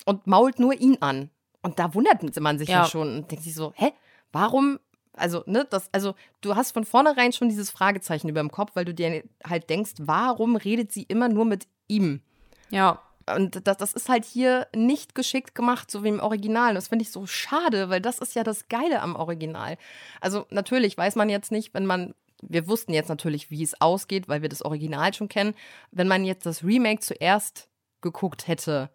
[0.05, 1.31] Und mault nur ihn an.
[1.62, 2.89] Und da wundert man sich ja, Ja.
[2.89, 3.93] schon und denkt sich so, hä,
[4.33, 4.81] warum?
[5.14, 8.85] Also, ne, das, also, du hast von vornherein schon dieses Fragezeichen über dem Kopf, weil
[8.85, 12.23] du dir halt denkst, warum redet sie immer nur mit ihm?
[12.70, 13.01] Ja.
[13.35, 16.75] Und das, das ist halt hier nicht geschickt gemacht, so wie im Original.
[16.75, 19.77] Das finde ich so schade, weil das ist ja das Geile am Original.
[20.20, 24.29] Also natürlich weiß man jetzt nicht, wenn man, wir wussten jetzt natürlich, wie es ausgeht,
[24.29, 25.55] weil wir das Original schon kennen.
[25.91, 27.68] Wenn man jetzt das Remake zuerst
[28.01, 28.91] geguckt hätte,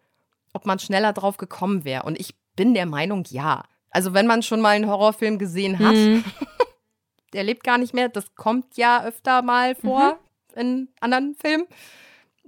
[0.52, 2.02] ob man schneller drauf gekommen wäre.
[2.04, 3.64] Und ich bin der Meinung, ja.
[3.90, 6.24] Also wenn man schon mal einen Horrorfilm gesehen hat, Mhm.
[7.32, 8.08] der lebt gar nicht mehr.
[8.08, 10.18] Das kommt ja öfter mal vor
[10.54, 11.66] in anderen Filmen.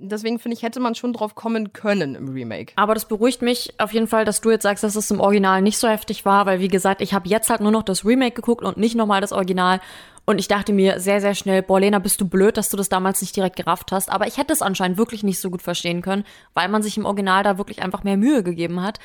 [0.03, 2.73] Deswegen finde ich, hätte man schon drauf kommen können im Remake.
[2.77, 5.61] Aber das beruhigt mich auf jeden Fall, dass du jetzt sagst, dass es im Original
[5.61, 8.35] nicht so heftig war, weil wie gesagt, ich habe jetzt halt nur noch das Remake
[8.35, 9.81] geguckt und nicht nochmal das Original.
[10.25, 12.89] Und ich dachte mir sehr, sehr schnell, boah, Lena, bist du blöd, dass du das
[12.89, 14.11] damals nicht direkt gerafft hast.
[14.11, 16.25] Aber ich hätte es anscheinend wirklich nicht so gut verstehen können,
[16.55, 19.01] weil man sich im Original da wirklich einfach mehr Mühe gegeben hat,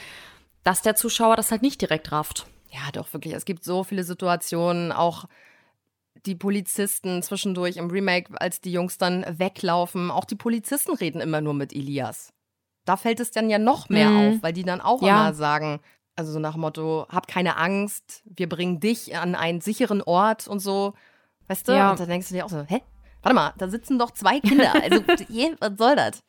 [0.64, 2.48] dass der Zuschauer das halt nicht direkt rafft.
[2.72, 3.34] Ja, doch, wirklich.
[3.34, 5.26] Es gibt so viele Situationen, auch
[6.26, 10.12] die Polizisten zwischendurch im Remake, als die Jungs dann weglaufen.
[10.12, 12.32] Auch die Polizisten reden immer nur mit Elias.
[12.86, 14.18] Da fällt es dann ja noch mehr Mhm.
[14.18, 15.28] auf, weil die dann auch Ja.
[15.28, 15.80] immer sagen,
[16.16, 20.48] also so nach dem Motto, hab keine Angst, wir bringen dich an einen sicheren Ort
[20.48, 20.94] und so.
[21.48, 21.74] Weißt du?
[21.74, 21.92] Ja.
[21.92, 22.82] Und dann denkst du dir auch so, hä?
[23.22, 24.72] Warte mal, da sitzen doch zwei Kinder.
[24.84, 26.24] Also, was soll das?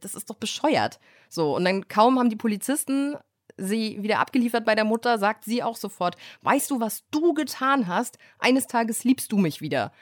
[0.00, 0.98] Das ist doch bescheuert.
[1.28, 3.16] So, und dann kaum haben die Polizisten
[3.58, 7.86] sie wieder abgeliefert bei der Mutter, sagt sie auch sofort, weißt du, was du getan
[7.86, 8.18] hast?
[8.38, 9.92] Eines Tages liebst du mich wieder.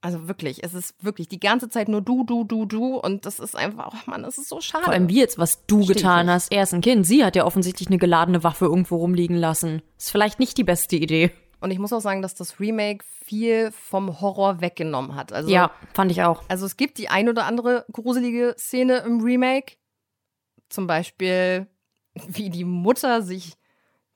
[0.00, 3.38] Also wirklich, es ist wirklich die ganze Zeit nur du, du, du, du und das
[3.38, 4.84] ist einfach, oh Mann, das ist so schade.
[4.84, 6.52] Vor allem wie jetzt, was du Versteh getan ich hast.
[6.52, 7.06] Er ist ein Kind.
[7.06, 9.80] Sie hat ja offensichtlich eine geladene Waffe irgendwo rumliegen lassen.
[9.96, 11.30] Ist vielleicht nicht die beste Idee.
[11.60, 15.32] Und ich muss auch sagen, dass das Remake viel vom Horror weggenommen hat.
[15.32, 16.42] Also, Ja, fand ich auch.
[16.48, 19.76] Also es gibt die ein oder andere gruselige Szene im Remake.
[20.68, 21.66] Zum Beispiel,
[22.28, 23.54] wie die Mutter sich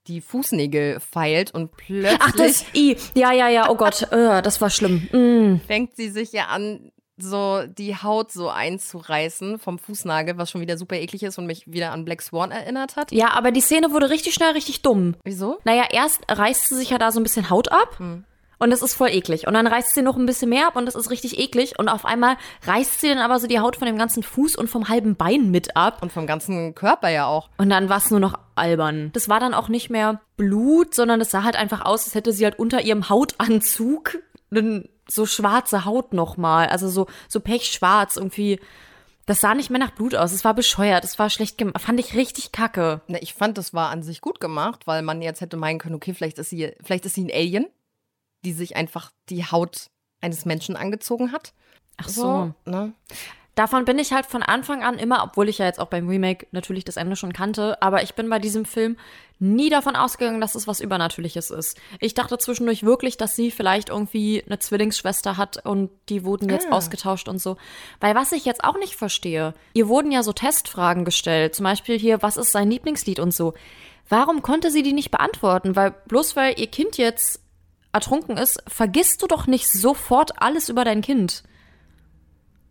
[0.06, 4.60] die Fußnägel feilt und plötzlich Ach, das, i, ja, ja, ja, oh Gott, äh, das
[4.60, 5.08] war schlimm.
[5.12, 5.60] Mm.
[5.66, 10.78] fängt sie sich ja an, so die Haut so einzureißen vom Fußnagel, was schon wieder
[10.78, 13.12] super eklig ist und mich wieder an Black Swan erinnert hat.
[13.12, 15.16] Ja, aber die Szene wurde richtig schnell richtig dumm.
[15.24, 15.58] Wieso?
[15.64, 17.98] Naja, erst reißt sie sich ja da so ein bisschen Haut ab.
[18.58, 19.46] Und das ist voll eklig.
[19.46, 21.78] Und dann reißt sie noch ein bisschen mehr ab und das ist richtig eklig.
[21.78, 22.36] Und auf einmal
[22.66, 25.50] reißt sie dann aber so die Haut von dem ganzen Fuß und vom halben Bein
[25.50, 26.02] mit ab.
[26.02, 27.50] Und vom ganzen Körper ja auch.
[27.58, 29.10] Und dann war es nur noch albern.
[29.12, 32.32] Das war dann auch nicht mehr Blut, sondern es sah halt einfach aus, als hätte
[32.32, 34.18] sie halt unter ihrem Hautanzug
[35.08, 36.68] so schwarze Haut nochmal.
[36.68, 38.60] Also so, so pechschwarz irgendwie.
[39.26, 40.32] Das sah nicht mehr nach Blut aus.
[40.32, 41.04] Es war bescheuert.
[41.04, 41.82] Es war schlecht gemacht.
[41.82, 43.02] Fand ich richtig kacke.
[43.08, 45.94] Na, ich fand, das war an sich gut gemacht, weil man jetzt hätte meinen können,
[45.94, 47.66] okay, vielleicht ist sie, vielleicht ist sie ein Alien,
[48.44, 49.86] die sich einfach die Haut
[50.20, 51.52] eines Menschen angezogen hat.
[51.96, 52.54] Ach so.
[52.64, 52.92] ne?
[53.54, 56.46] Davon bin ich halt von Anfang an immer, obwohl ich ja jetzt auch beim Remake
[56.52, 58.96] natürlich das Ende schon kannte, aber ich bin bei diesem Film
[59.40, 61.76] nie davon ausgegangen, dass es was Übernatürliches ist.
[61.98, 66.68] Ich dachte zwischendurch wirklich, dass sie vielleicht irgendwie eine Zwillingsschwester hat und die wurden jetzt
[66.70, 66.76] Ah.
[66.76, 67.56] ausgetauscht und so.
[67.98, 71.98] Weil was ich jetzt auch nicht verstehe, ihr wurden ja so Testfragen gestellt, zum Beispiel
[71.98, 73.54] hier, was ist sein Lieblingslied und so.
[74.08, 75.74] Warum konnte sie die nicht beantworten?
[75.74, 77.40] Weil bloß weil ihr Kind jetzt
[77.92, 81.42] ertrunken ist, vergisst du doch nicht sofort alles über dein Kind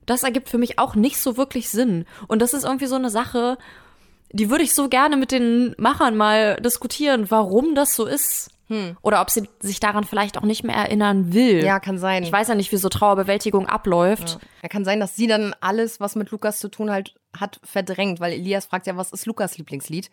[0.07, 2.05] das ergibt für mich auch nicht so wirklich Sinn.
[2.28, 3.57] Und das ist irgendwie so eine Sache,
[4.32, 8.49] die würde ich so gerne mit den Machern mal diskutieren, warum das so ist.
[9.01, 11.63] Oder ob sie sich daran vielleicht auch nicht mehr erinnern will.
[11.63, 12.24] Ja, kann sein.
[12.24, 14.39] Ich weiß ja nicht, wie so Trauerbewältigung abläuft.
[14.61, 18.20] Ja, kann sein, dass sie dann alles, was mit Lukas zu tun halt hat, verdrängt,
[18.20, 20.09] weil Elias fragt ja, was ist Lukas Lieblingslied?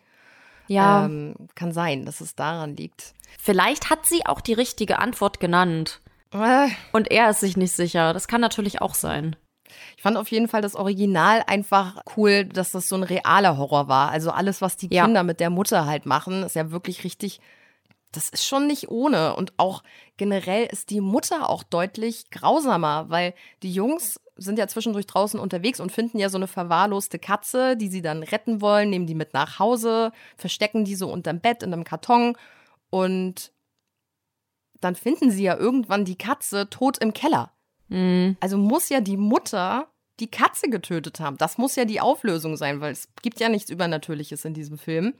[0.67, 3.13] Ja, Ähm, kann sein, dass es daran liegt.
[3.39, 6.01] vielleicht hat sie auch die richtige Antwort genannt.
[6.33, 8.13] Äh, Und er ist sich nicht sicher.
[8.13, 9.35] Das kann natürlich auch sein.
[9.97, 13.87] Ich fand auf jeden Fall das Original einfach cool, dass das so ein realer Horror
[13.87, 14.09] war.
[14.09, 15.05] Also alles, was die Ja.
[15.05, 17.39] Kinder mit der Mutter halt machen, ist ja wirklich richtig.
[18.11, 19.35] Das ist schon nicht ohne.
[19.35, 19.83] Und auch
[20.17, 25.79] generell ist die Mutter auch deutlich grausamer, weil die Jungs sind ja zwischendurch draußen unterwegs
[25.79, 29.33] und finden ja so eine verwahrloste Katze, die sie dann retten wollen, nehmen die mit
[29.33, 32.37] nach Hause, verstecken die so unterm Bett in einem Karton
[32.89, 33.51] und
[34.81, 37.51] dann finden sie ja irgendwann die Katze tot im Keller.
[37.87, 38.37] Mhm.
[38.39, 39.87] Also muss ja die Mutter
[40.19, 41.37] die Katze getötet haben.
[41.37, 45.13] Das muss ja die Auflösung sein, weil es gibt ja nichts Übernatürliches in diesem Film.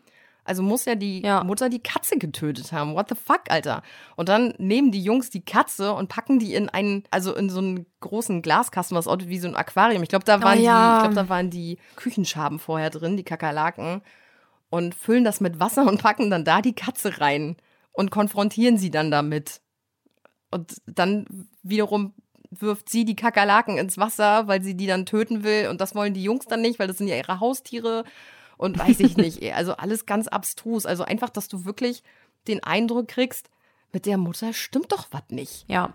[0.45, 1.43] Also muss ja die Ja.
[1.43, 2.95] Mutter die Katze getötet haben.
[2.95, 3.81] What the fuck, Alter?
[4.15, 7.59] Und dann nehmen die Jungs die Katze und packen die in einen, also in so
[7.59, 10.03] einen großen Glaskasten, was aussieht wie so ein Aquarium.
[10.03, 10.91] Ich glaube, da waren ja.
[10.91, 14.01] die, ich glaube, da waren die Küchenschaben vorher drin, die Kakerlaken,
[14.69, 17.55] und füllen das mit Wasser und packen dann da die Katze rein
[17.91, 19.61] und konfrontieren sie dann damit.
[20.51, 22.13] Und dann wiederum
[22.51, 25.67] wirft sie die Kakerlaken ins Wasser, weil sie die dann töten will.
[25.69, 28.03] Und das wollen die Jungs dann nicht, weil das sind ja ihre Haustiere.
[28.57, 29.41] Und weiß ich nicht.
[29.41, 29.53] ey.
[29.53, 30.85] Also alles ganz abstrus.
[30.85, 32.03] Also einfach, dass du wirklich
[32.47, 33.49] den Eindruck kriegst,
[33.91, 35.65] mit der Mutter stimmt doch was nicht.
[35.67, 35.91] Ja.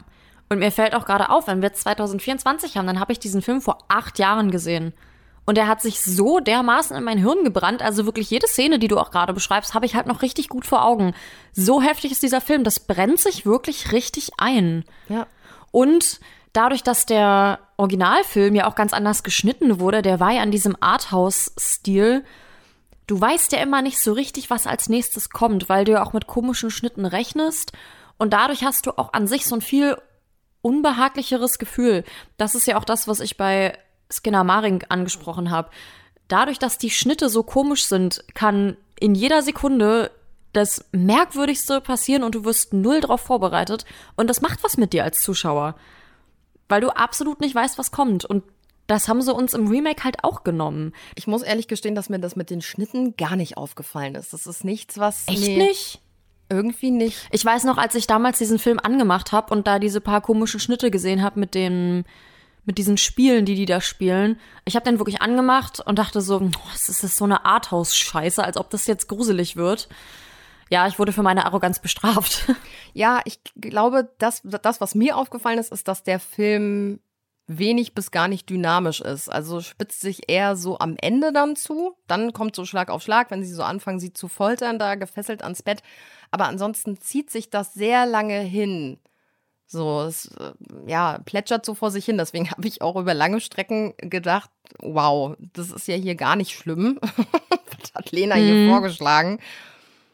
[0.49, 3.43] Und mir fällt auch gerade auf, wenn wir jetzt 2024 haben, dann habe ich diesen
[3.43, 4.93] Film vor acht Jahren gesehen.
[5.47, 7.83] Und er hat sich so dermaßen in mein Hirn gebrannt.
[7.83, 10.67] Also wirklich jede Szene, die du auch gerade beschreibst, habe ich halt noch richtig gut
[10.67, 11.15] vor Augen.
[11.53, 12.65] So heftig ist dieser Film.
[12.65, 14.85] Das brennt sich wirklich richtig ein.
[15.09, 15.27] Ja.
[15.73, 16.21] Und
[16.53, 20.77] dadurch, dass der Originalfilm ja auch ganz anders geschnitten wurde, der war ja an diesem
[20.81, 22.25] Arthouse-Stil.
[23.11, 26.13] Du weißt ja immer nicht so richtig, was als nächstes kommt, weil du ja auch
[26.13, 27.73] mit komischen Schnitten rechnest.
[28.19, 29.97] Und dadurch hast du auch an sich so ein viel
[30.63, 32.05] unbehaglicheres Gefühl.
[32.37, 33.77] Das ist ja auch das, was ich bei
[34.13, 35.71] Skinner Maring angesprochen habe.
[36.29, 40.13] Dadurch, dass die Schnitte so komisch sind, kann in jeder Sekunde
[40.53, 43.87] das Merkwürdigste passieren und du wirst null drauf vorbereitet.
[44.15, 45.75] Und das macht was mit dir als Zuschauer.
[46.69, 48.25] Weil du absolut nicht weißt, was kommt.
[48.25, 48.45] Und
[48.91, 50.93] das haben sie uns im Remake halt auch genommen.
[51.15, 54.33] Ich muss ehrlich gestehen, dass mir das mit den Schnitten gar nicht aufgefallen ist.
[54.33, 55.29] Das ist nichts, was.
[55.29, 56.01] Echt nee, nicht?
[56.49, 57.29] Irgendwie nicht.
[57.31, 60.59] Ich weiß noch, als ich damals diesen Film angemacht habe und da diese paar komischen
[60.59, 62.05] Schnitte gesehen habe mit den
[62.65, 64.39] mit diesen Spielen, die die da spielen.
[64.65, 68.43] Ich habe den wirklich angemacht und dachte so, oh, das ist das so eine Arthouse-Scheiße,
[68.45, 69.89] als ob das jetzt gruselig wird.
[70.69, 72.47] Ja, ich wurde für meine Arroganz bestraft.
[72.93, 76.99] Ja, ich glaube, das, das, was mir aufgefallen ist, ist, dass der Film
[77.59, 79.29] wenig bis gar nicht dynamisch ist.
[79.29, 81.97] Also spitzt sich eher so am Ende dann zu.
[82.07, 85.43] Dann kommt so Schlag auf Schlag, wenn sie so anfangen, sie zu foltern, da gefesselt
[85.43, 85.83] ans Bett.
[86.31, 88.99] Aber ansonsten zieht sich das sehr lange hin.
[89.67, 90.53] So, es äh,
[90.87, 92.19] ja, plätschert so vor sich hin.
[92.19, 96.57] Deswegen habe ich auch über lange Strecken gedacht, wow, das ist ja hier gar nicht
[96.57, 97.01] schlimm.
[97.81, 99.41] Was hat Lena hier vorgeschlagen?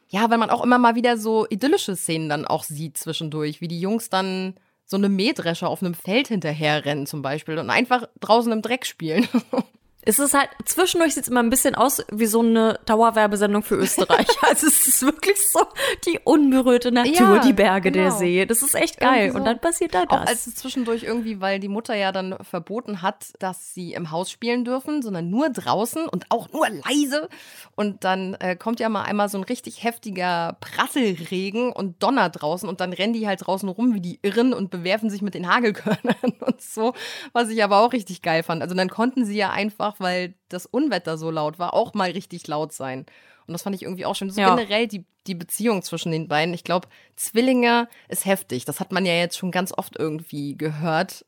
[0.08, 3.68] Ja, weil man auch immer mal wieder so idyllische Szenen dann auch sieht zwischendurch, wie
[3.68, 4.54] die Jungs dann
[4.86, 9.28] so eine Mähdrescher auf einem Feld hinterherrennen zum Beispiel und einfach draußen im Dreck spielen.
[10.08, 13.74] Es ist halt, zwischendurch sieht es immer ein bisschen aus wie so eine Dauerwerbesendung für
[13.74, 14.28] Österreich.
[14.42, 15.60] also es ist wirklich so
[16.06, 18.04] die unberührte Natur, ja, die Berge, genau.
[18.04, 18.46] der See.
[18.46, 19.32] Das ist echt geil.
[19.32, 19.38] So.
[19.38, 20.20] Und dann passiert da das.
[20.20, 24.12] Auch als es zwischendurch irgendwie, weil die Mutter ja dann verboten hat, dass sie im
[24.12, 27.28] Haus spielen dürfen, sondern nur draußen und auch nur leise.
[27.74, 32.68] Und dann äh, kommt ja mal einmal so ein richtig heftiger Prasselregen und Donner draußen
[32.68, 35.52] und dann rennen die halt draußen rum wie die Irren und bewerfen sich mit den
[35.52, 36.94] Hagelkörnern und so,
[37.32, 38.62] was ich aber auch richtig geil fand.
[38.62, 42.10] Also dann konnten sie ja einfach einfach weil das Unwetter so laut war, auch mal
[42.10, 43.06] richtig laut sein.
[43.46, 44.30] Und das fand ich irgendwie auch schön.
[44.30, 44.54] So ja.
[44.54, 46.54] generell die, die Beziehung zwischen den beiden.
[46.54, 48.64] Ich glaube, Zwillinge ist heftig.
[48.64, 51.24] Das hat man ja jetzt schon ganz oft irgendwie gehört,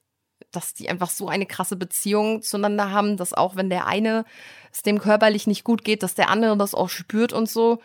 [0.51, 4.25] dass die einfach so eine krasse Beziehung zueinander haben, dass auch wenn der eine
[4.73, 7.81] es dem körperlich nicht gut geht, dass der andere das auch spürt und so.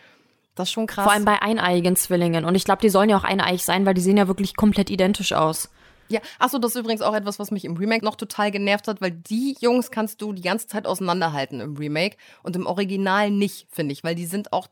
[0.56, 1.04] Das ist schon krass.
[1.04, 2.46] Vor allem bei eineiigen Zwillingen.
[2.46, 4.90] Und ich glaube, die sollen ja auch eineig sein, weil die sehen ja wirklich komplett
[4.90, 5.70] identisch aus.
[6.10, 9.02] Ja, achso, das ist übrigens auch etwas, was mich im Remake noch total genervt hat,
[9.02, 13.68] weil die Jungs kannst du die ganze Zeit auseinanderhalten im Remake und im Original nicht,
[13.72, 14.68] finde ich, weil die sind auch,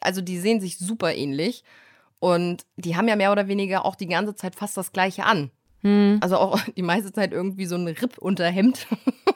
[0.00, 1.64] also die sehen sich super ähnlich
[2.18, 5.50] und die haben ja mehr oder weniger auch die ganze Zeit fast das gleiche an.
[5.82, 6.18] Hm.
[6.20, 8.86] Also auch die meiste Zeit irgendwie so ein Ripp-Unterhemd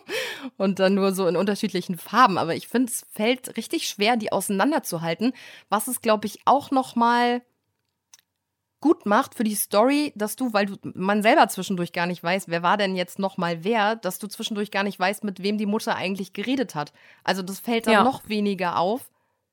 [0.57, 2.39] und dann nur so in unterschiedlichen Farben.
[2.39, 5.33] Aber ich finde, es fällt richtig schwer, die auseinanderzuhalten,
[5.69, 7.43] was es, glaube ich, auch noch mal
[8.81, 12.49] gut macht für die Story, dass du, weil du man selber zwischendurch gar nicht weiß,
[12.49, 15.59] wer war denn jetzt noch mal wer, dass du zwischendurch gar nicht weißt, mit wem
[15.59, 16.93] die Mutter eigentlich geredet hat.
[17.23, 18.05] Also das fällt dann ja.
[18.05, 19.11] noch weniger auf,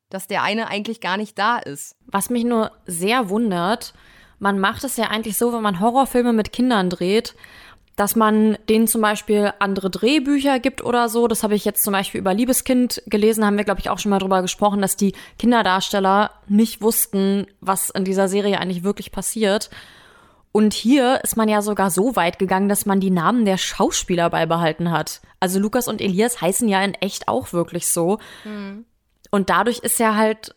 [0.08, 1.96] dass der eine eigentlich gar nicht da ist.
[2.06, 3.92] Was mich nur sehr wundert,
[4.38, 7.34] man macht es ja eigentlich so, wenn man Horrorfilme mit Kindern dreht,
[7.98, 11.26] dass man denen zum Beispiel andere Drehbücher gibt oder so.
[11.26, 14.10] Das habe ich jetzt zum Beispiel über Liebeskind gelesen, haben wir, glaube ich, auch schon
[14.10, 19.68] mal drüber gesprochen, dass die Kinderdarsteller nicht wussten, was in dieser Serie eigentlich wirklich passiert.
[20.52, 24.30] Und hier ist man ja sogar so weit gegangen, dass man die Namen der Schauspieler
[24.30, 25.20] beibehalten hat.
[25.40, 28.18] Also Lukas und Elias heißen ja in echt auch wirklich so.
[28.44, 28.84] Mhm.
[29.32, 30.54] Und dadurch ist ja halt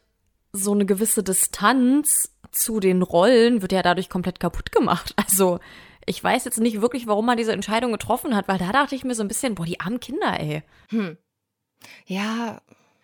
[0.53, 5.15] so eine gewisse Distanz zu den Rollen, wird ja dadurch komplett kaputt gemacht.
[5.15, 5.59] Also
[6.05, 9.03] ich weiß jetzt nicht wirklich, warum man diese Entscheidung getroffen hat, weil da dachte ich
[9.03, 10.63] mir so ein bisschen, boah, die armen Kinder, ey.
[10.89, 11.17] Hm.
[12.05, 12.61] Ja,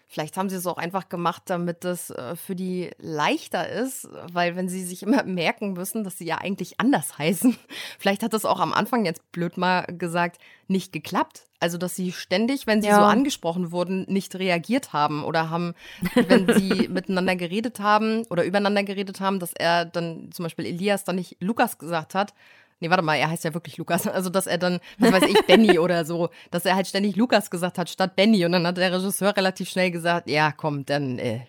[0.09, 4.55] Vielleicht haben sie es auch einfach gemacht, damit es äh, für die leichter ist, weil
[4.55, 7.57] wenn sie sich immer merken müssen, dass sie ja eigentlich anders heißen.
[7.99, 10.39] Vielleicht hat das auch am Anfang jetzt blöd mal gesagt
[10.69, 11.43] nicht geklappt.
[11.59, 12.95] Also, dass sie ständig, wenn sie ja.
[12.95, 15.73] so angesprochen wurden, nicht reagiert haben oder haben,
[16.13, 21.03] wenn sie miteinander geredet haben oder übereinander geredet haben, dass er dann zum Beispiel Elias
[21.03, 22.33] dann nicht Lukas gesagt hat,
[22.80, 24.07] Nee, warte mal, er heißt ja wirklich Lukas.
[24.17, 27.51] Also, dass er dann, was weiß ich, Benny oder so, dass er halt ständig Lukas
[27.51, 28.45] gesagt hat statt Benny.
[28.45, 31.41] Und dann hat der Regisseur relativ schnell gesagt, ja, komm, dann äh,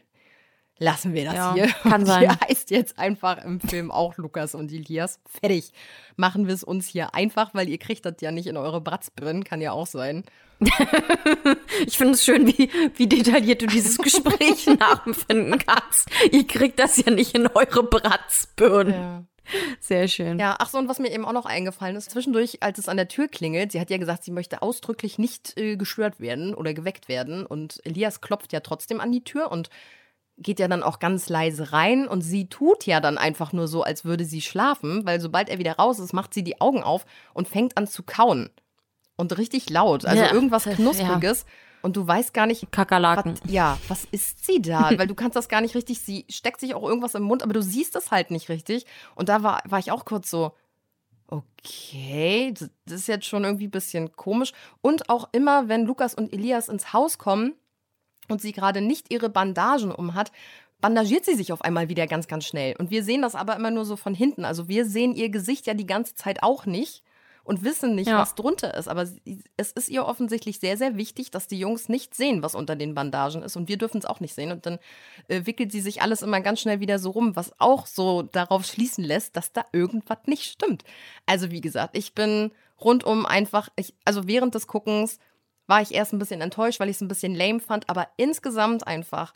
[0.79, 1.66] lassen wir das ja, hier.
[1.68, 2.20] Kann sein.
[2.20, 5.20] Hier heißt jetzt einfach im Film auch Lukas und Elias.
[5.26, 5.72] Fertig.
[6.16, 9.45] Machen wir es uns hier einfach, weil ihr kriegt das ja nicht in eure Bratzbirnen,
[9.45, 10.24] kann ja auch sein.
[11.87, 16.09] ich finde es schön, wie, wie detailliert du dieses Gespräch nachempfinden kannst.
[16.33, 18.93] Ihr kriegt das ja nicht in eure Bratzbirnen.
[18.93, 19.24] Ja.
[19.80, 20.38] Sehr schön.
[20.38, 22.96] Ja, ach so, und was mir eben auch noch eingefallen ist, zwischendurch, als es an
[22.96, 26.74] der Tür klingelt, sie hat ja gesagt, sie möchte ausdrücklich nicht äh, gestört werden oder
[26.74, 27.46] geweckt werden.
[27.46, 29.70] Und Elias klopft ja trotzdem an die Tür und
[30.38, 33.82] geht ja dann auch ganz leise rein und sie tut ja dann einfach nur so,
[33.82, 37.07] als würde sie schlafen, weil sobald er wieder raus ist, macht sie die Augen auf
[37.34, 38.51] und fängt an zu kauen.
[39.16, 41.40] Und richtig laut, also ja, irgendwas Knuspriges.
[41.40, 41.53] Ja.
[41.83, 42.70] Und du weißt gar nicht.
[42.72, 43.35] Kakerlaken.
[43.43, 44.91] Was, ja, was ist sie da?
[44.97, 46.01] Weil du kannst das gar nicht richtig.
[46.01, 48.87] Sie steckt sich auch irgendwas im Mund, aber du siehst es halt nicht richtig.
[49.14, 50.53] Und da war, war ich auch kurz so,
[51.29, 52.55] okay,
[52.87, 54.53] das ist jetzt schon irgendwie ein bisschen komisch.
[54.81, 57.55] Und auch immer, wenn Lukas und Elias ins Haus kommen
[58.29, 60.33] und sie gerade nicht ihre Bandagen um hat,
[60.81, 62.76] bandagiert sie sich auf einmal wieder ganz, ganz schnell.
[62.79, 64.45] Und wir sehen das aber immer nur so von hinten.
[64.45, 67.03] Also wir sehen ihr Gesicht ja die ganze Zeit auch nicht
[67.49, 68.18] und wissen nicht, ja.
[68.18, 68.88] was drunter ist.
[68.88, 69.09] Aber
[69.57, 72.94] es ist ihr offensichtlich sehr, sehr wichtig, dass die Jungs nicht sehen, was unter den
[72.94, 73.57] Bandagen ist.
[73.57, 74.53] Und wir dürfen es auch nicht sehen.
[74.53, 74.78] Und dann
[75.28, 78.66] äh, wickelt sie sich alles immer ganz schnell wieder so rum, was auch so darauf
[78.66, 80.84] schließen lässt, dass da irgendwas nicht stimmt.
[81.24, 85.18] Also wie gesagt, ich bin rundum einfach, ich, also während des Guckens
[85.66, 88.86] war ich erst ein bisschen enttäuscht, weil ich es ein bisschen lame fand, aber insgesamt
[88.86, 89.32] einfach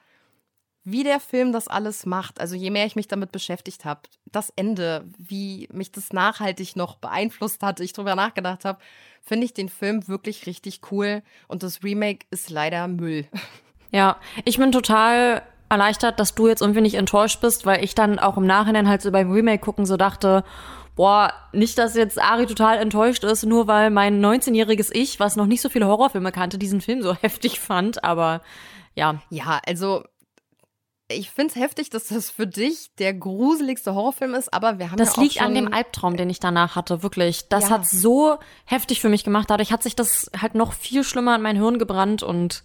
[0.84, 2.40] wie der Film das alles macht.
[2.40, 6.96] Also je mehr ich mich damit beschäftigt habe, das Ende, wie mich das nachhaltig noch
[6.96, 8.78] beeinflusst hat, ich drüber nachgedacht habe,
[9.20, 11.22] finde ich den Film wirklich richtig cool.
[11.46, 13.26] Und das Remake ist leider Müll.
[13.94, 14.16] Ja,
[14.46, 18.38] ich bin total erleichtert, dass du jetzt irgendwie nicht enttäuscht bist, weil ich dann auch
[18.38, 20.44] im Nachhinein halt so beim Remake gucken so dachte,
[20.96, 25.44] boah, nicht, dass jetzt Ari total enttäuscht ist, nur weil mein 19-jähriges Ich, was noch
[25.44, 28.40] nicht so viele Horrorfilme kannte, diesen Film so heftig fand, aber
[28.94, 29.20] ja.
[29.30, 30.04] Ja, also
[31.14, 34.98] ich finde es heftig, dass das für dich der gruseligste Horrorfilm ist, aber wir haben
[34.98, 37.48] das ja liegt schon an dem Albtraum, den ich danach hatte, wirklich.
[37.48, 37.70] Das Ja.
[37.70, 39.48] hat so heftig für mich gemacht.
[39.50, 42.64] Dadurch hat sich das halt noch viel schlimmer in mein Hirn gebrannt und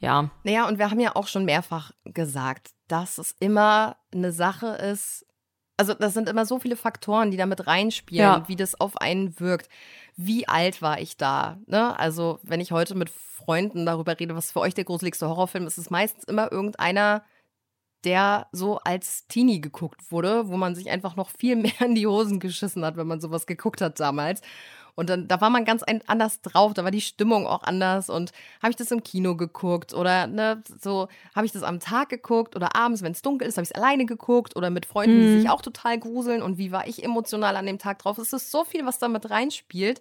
[0.00, 0.30] ja.
[0.42, 5.24] Naja, und wir haben ja auch schon mehrfach gesagt, dass es immer eine Sache ist.
[5.76, 8.44] Also, das sind immer so viele Faktoren, die damit reinspielen, Ja.
[8.48, 9.68] wie das auf einen wirkt.
[10.16, 11.58] Wie alt war ich da?
[11.66, 11.98] Ne?
[11.98, 15.78] Also, wenn ich heute mit Freunden darüber rede, was für euch der gruseligste Horrorfilm ist,
[15.78, 17.24] ist es meistens immer irgendeiner,
[18.04, 22.06] der so als Teenie geguckt wurde, wo man sich einfach noch viel mehr in die
[22.06, 24.40] Hosen geschissen hat, wenn man sowas geguckt hat damals.
[24.96, 28.08] Und dann, da war man ganz anders drauf, da war die Stimmung auch anders.
[28.08, 28.30] Und
[28.62, 32.54] habe ich das im Kino geguckt oder ne, so habe ich das am Tag geguckt
[32.54, 35.26] oder abends, wenn es dunkel ist, habe ich es alleine geguckt oder mit Freunden, die
[35.26, 35.32] Mhm.
[35.32, 36.42] sich auch total gruseln.
[36.42, 38.18] Und wie war ich emotional an dem Tag drauf?
[38.18, 40.00] Es ist so viel, was da mit reinspielt.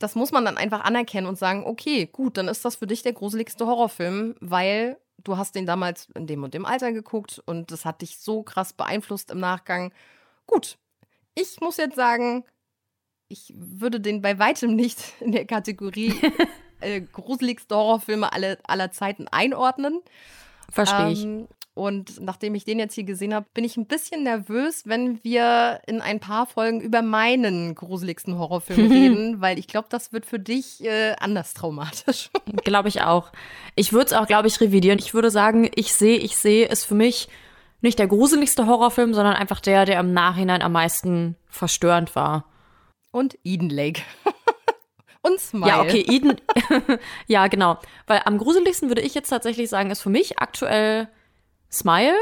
[0.00, 3.02] Das muss man dann einfach anerkennen und sagen, okay, gut, dann ist das für dich
[3.04, 7.70] der gruseligste Horrorfilm, weil du hast den damals in dem und dem Alter geguckt und
[7.70, 9.92] das hat dich so krass beeinflusst im Nachgang.
[10.46, 10.78] Gut,
[11.34, 12.44] ich muss jetzt sagen,
[13.28, 16.14] ich würde den bei weitem nicht in der Kategorie
[16.80, 20.00] äh, gruseligste Horrorfilme alle, aller Zeiten einordnen.
[20.70, 21.24] Verstehe ich.
[21.24, 25.24] Ähm, und nachdem ich den jetzt hier gesehen habe, bin ich ein bisschen nervös, wenn
[25.24, 30.26] wir in ein paar Folgen über meinen gruseligsten Horrorfilm reden, weil ich glaube, das wird
[30.26, 32.30] für dich äh, anders traumatisch.
[32.64, 33.32] Glaube ich auch.
[33.74, 34.98] Ich würde es auch, glaube ich, revidieren.
[34.98, 37.28] Ich würde sagen, ich sehe, ich sehe ist für mich
[37.80, 42.44] nicht der gruseligste Horrorfilm, sondern einfach der, der im Nachhinein am meisten verstörend war.
[43.12, 44.02] Und Eden Lake.
[45.22, 45.68] Und Smile.
[45.68, 46.36] Ja, okay, Eden.
[47.28, 47.78] ja, genau.
[48.06, 51.08] Weil am gruseligsten würde ich jetzt tatsächlich sagen, ist für mich aktuell
[51.72, 52.16] Smile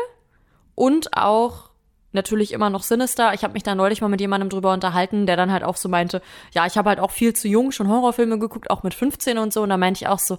[0.74, 1.70] und auch
[2.12, 3.34] natürlich immer noch Sinister.
[3.34, 5.88] Ich habe mich da neulich mal mit jemandem drüber unterhalten, der dann halt auch so
[5.88, 6.22] meinte,
[6.52, 9.52] ja, ich habe halt auch viel zu jung schon Horrorfilme geguckt, auch mit 15 und
[9.52, 9.62] so.
[9.62, 10.38] Und da meinte ich auch so,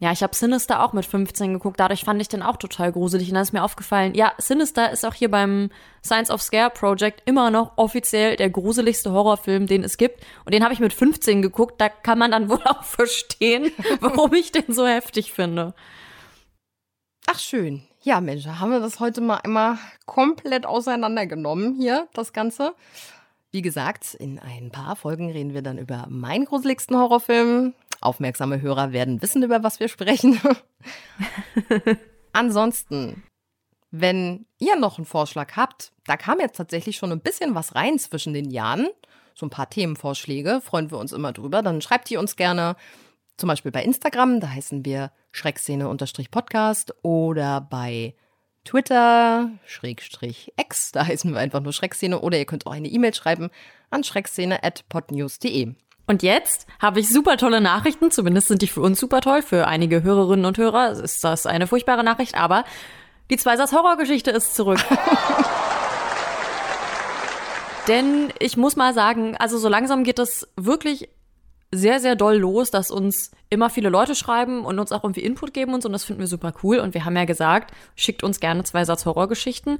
[0.00, 1.78] ja, ich habe Sinister auch mit 15 geguckt.
[1.78, 3.28] Dadurch fand ich den auch total gruselig.
[3.28, 5.70] Und dann ist mir aufgefallen, ja, Sinister ist auch hier beim
[6.04, 10.24] Science of Scare Project immer noch offiziell der gruseligste Horrorfilm, den es gibt.
[10.44, 11.80] Und den habe ich mit 15 geguckt.
[11.80, 15.74] Da kann man dann wohl auch verstehen, warum ich den so heftig finde.
[17.26, 17.86] Ach, schön.
[18.04, 22.74] Ja, Mensch, haben wir das heute mal einmal komplett auseinandergenommen hier, das Ganze.
[23.52, 27.74] Wie gesagt, in ein paar Folgen reden wir dann über meinen gruseligsten Horrorfilm.
[28.00, 30.40] Aufmerksame Hörer werden wissen, über was wir sprechen.
[32.32, 33.22] Ansonsten,
[33.92, 38.00] wenn ihr noch einen Vorschlag habt, da kam jetzt tatsächlich schon ein bisschen was rein
[38.00, 38.88] zwischen den Jahren.
[39.34, 41.62] So ein paar Themenvorschläge, freuen wir uns immer drüber.
[41.62, 42.74] Dann schreibt die uns gerne
[43.36, 48.14] zum Beispiel bei Instagram, da heißen wir Schreckszene-Podcast oder bei
[48.64, 53.14] Twitter, Schrägstrich X, da heißen wir einfach nur Schreckszene oder ihr könnt auch eine E-Mail
[53.14, 53.50] schreiben
[53.90, 55.74] an schreckszene.podnews.de.
[56.06, 59.42] Und jetzt habe ich super tolle Nachrichten, zumindest sind die für uns super toll.
[59.42, 62.64] Für einige Hörerinnen und Hörer ist das eine furchtbare Nachricht, aber
[63.30, 64.80] die Zweisatz Horrorgeschichte ist zurück.
[67.88, 71.08] Denn ich muss mal sagen, also so langsam geht es wirklich
[71.72, 75.54] sehr, sehr doll los, dass uns immer viele Leute schreiben und uns auch irgendwie Input
[75.54, 75.88] geben und so.
[75.88, 76.78] Und das finden wir super cool.
[76.78, 79.78] Und wir haben ja gesagt, schickt uns gerne zwei Satz Horrorgeschichten.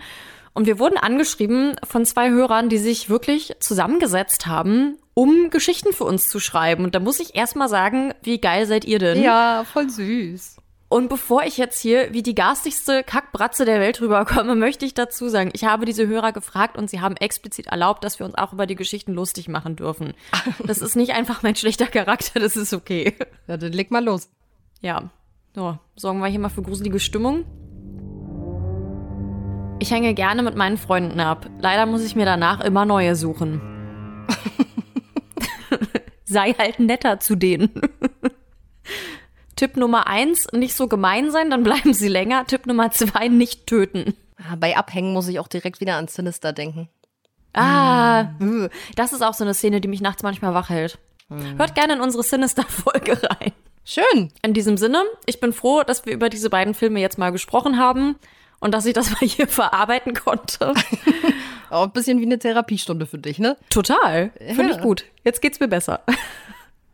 [0.55, 6.05] Und wir wurden angeschrieben von zwei Hörern, die sich wirklich zusammengesetzt haben, um Geschichten für
[6.05, 6.85] uns zu schreiben.
[6.85, 9.23] Und da muss ich erst mal sagen, wie geil seid ihr denn?
[9.23, 10.57] Ja, voll süß.
[10.93, 15.31] Und bevor ich jetzt hier wie die garstigste Kackbratze der Welt rüberkomme, möchte ich dazu
[15.31, 18.53] sagen, ich habe diese Hörer gefragt und sie haben explizit erlaubt, dass wir uns auch
[18.53, 20.13] über die Geschichten lustig machen dürfen.
[20.67, 23.15] Das ist nicht einfach mein schlechter Charakter, das ist okay.
[23.47, 24.29] Ja, dann leg mal los.
[24.83, 25.11] Ja,
[25.55, 27.47] so, sorgen wir hier mal für gruselige Stimmung.
[29.81, 31.49] Ich hänge gerne mit meinen Freunden ab.
[31.59, 33.63] Leider muss ich mir danach immer neue suchen.
[36.25, 37.71] Sei halt netter zu denen.
[39.63, 42.45] Tipp Nummer eins, nicht so gemein sein, dann bleiben sie länger.
[42.49, 44.17] Tipp Nummer zwei, nicht töten.
[44.37, 46.89] Ah, Bei Abhängen muss ich auch direkt wieder an Sinister denken.
[47.53, 50.99] Ah, äh, das ist auch so eine Szene, die mich nachts manchmal wach hält.
[51.29, 53.53] Hört gerne in unsere Sinister-Folge rein.
[53.85, 54.33] Schön.
[54.43, 57.79] In diesem Sinne, ich bin froh, dass wir über diese beiden Filme jetzt mal gesprochen
[57.79, 58.17] haben
[58.59, 60.75] und dass ich das mal hier verarbeiten konnte.
[61.71, 63.57] Auch ein bisschen wie eine Therapiestunde für dich, ne?
[63.71, 64.33] Total.
[64.39, 64.77] Finde Ja.
[64.77, 65.05] ich gut.
[65.23, 66.01] Jetzt geht's mir besser.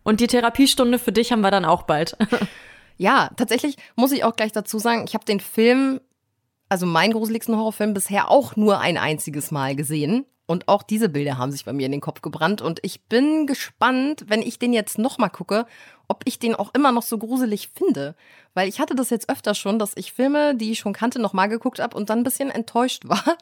[0.08, 2.16] Und die Therapiestunde für dich haben wir dann auch bald.
[3.00, 6.00] Ja, tatsächlich muss ich auch gleich dazu sagen, ich habe den Film,
[6.68, 10.26] also meinen gruseligsten Horrorfilm, bisher auch nur ein einziges Mal gesehen.
[10.46, 12.60] Und auch diese Bilder haben sich bei mir in den Kopf gebrannt.
[12.60, 15.64] Und ich bin gespannt, wenn ich den jetzt nochmal gucke,
[16.08, 18.16] ob ich den auch immer noch so gruselig finde.
[18.52, 21.48] Weil ich hatte das jetzt öfter schon, dass ich Filme, die ich schon kannte, nochmal
[21.48, 23.38] geguckt habe und dann ein bisschen enttäuscht war.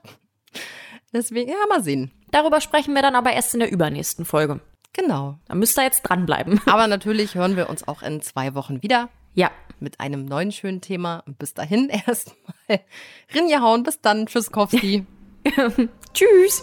[1.14, 2.10] Deswegen, ja, mal sehen.
[2.30, 4.60] Darüber sprechen wir dann aber erst in der übernächsten Folge.
[4.96, 5.38] Genau.
[5.46, 6.60] Da müsst ihr jetzt dranbleiben.
[6.66, 9.10] Aber natürlich hören wir uns auch in zwei Wochen wieder.
[9.34, 9.50] Ja.
[9.78, 11.22] Mit einem neuen schönen Thema.
[11.26, 12.80] Und bis dahin erstmal
[13.34, 13.82] Rinja hauen.
[13.82, 14.26] Bis dann.
[14.26, 15.04] Tschüss, Kowski.
[16.14, 16.62] Tschüss.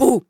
[0.00, 0.22] Oh,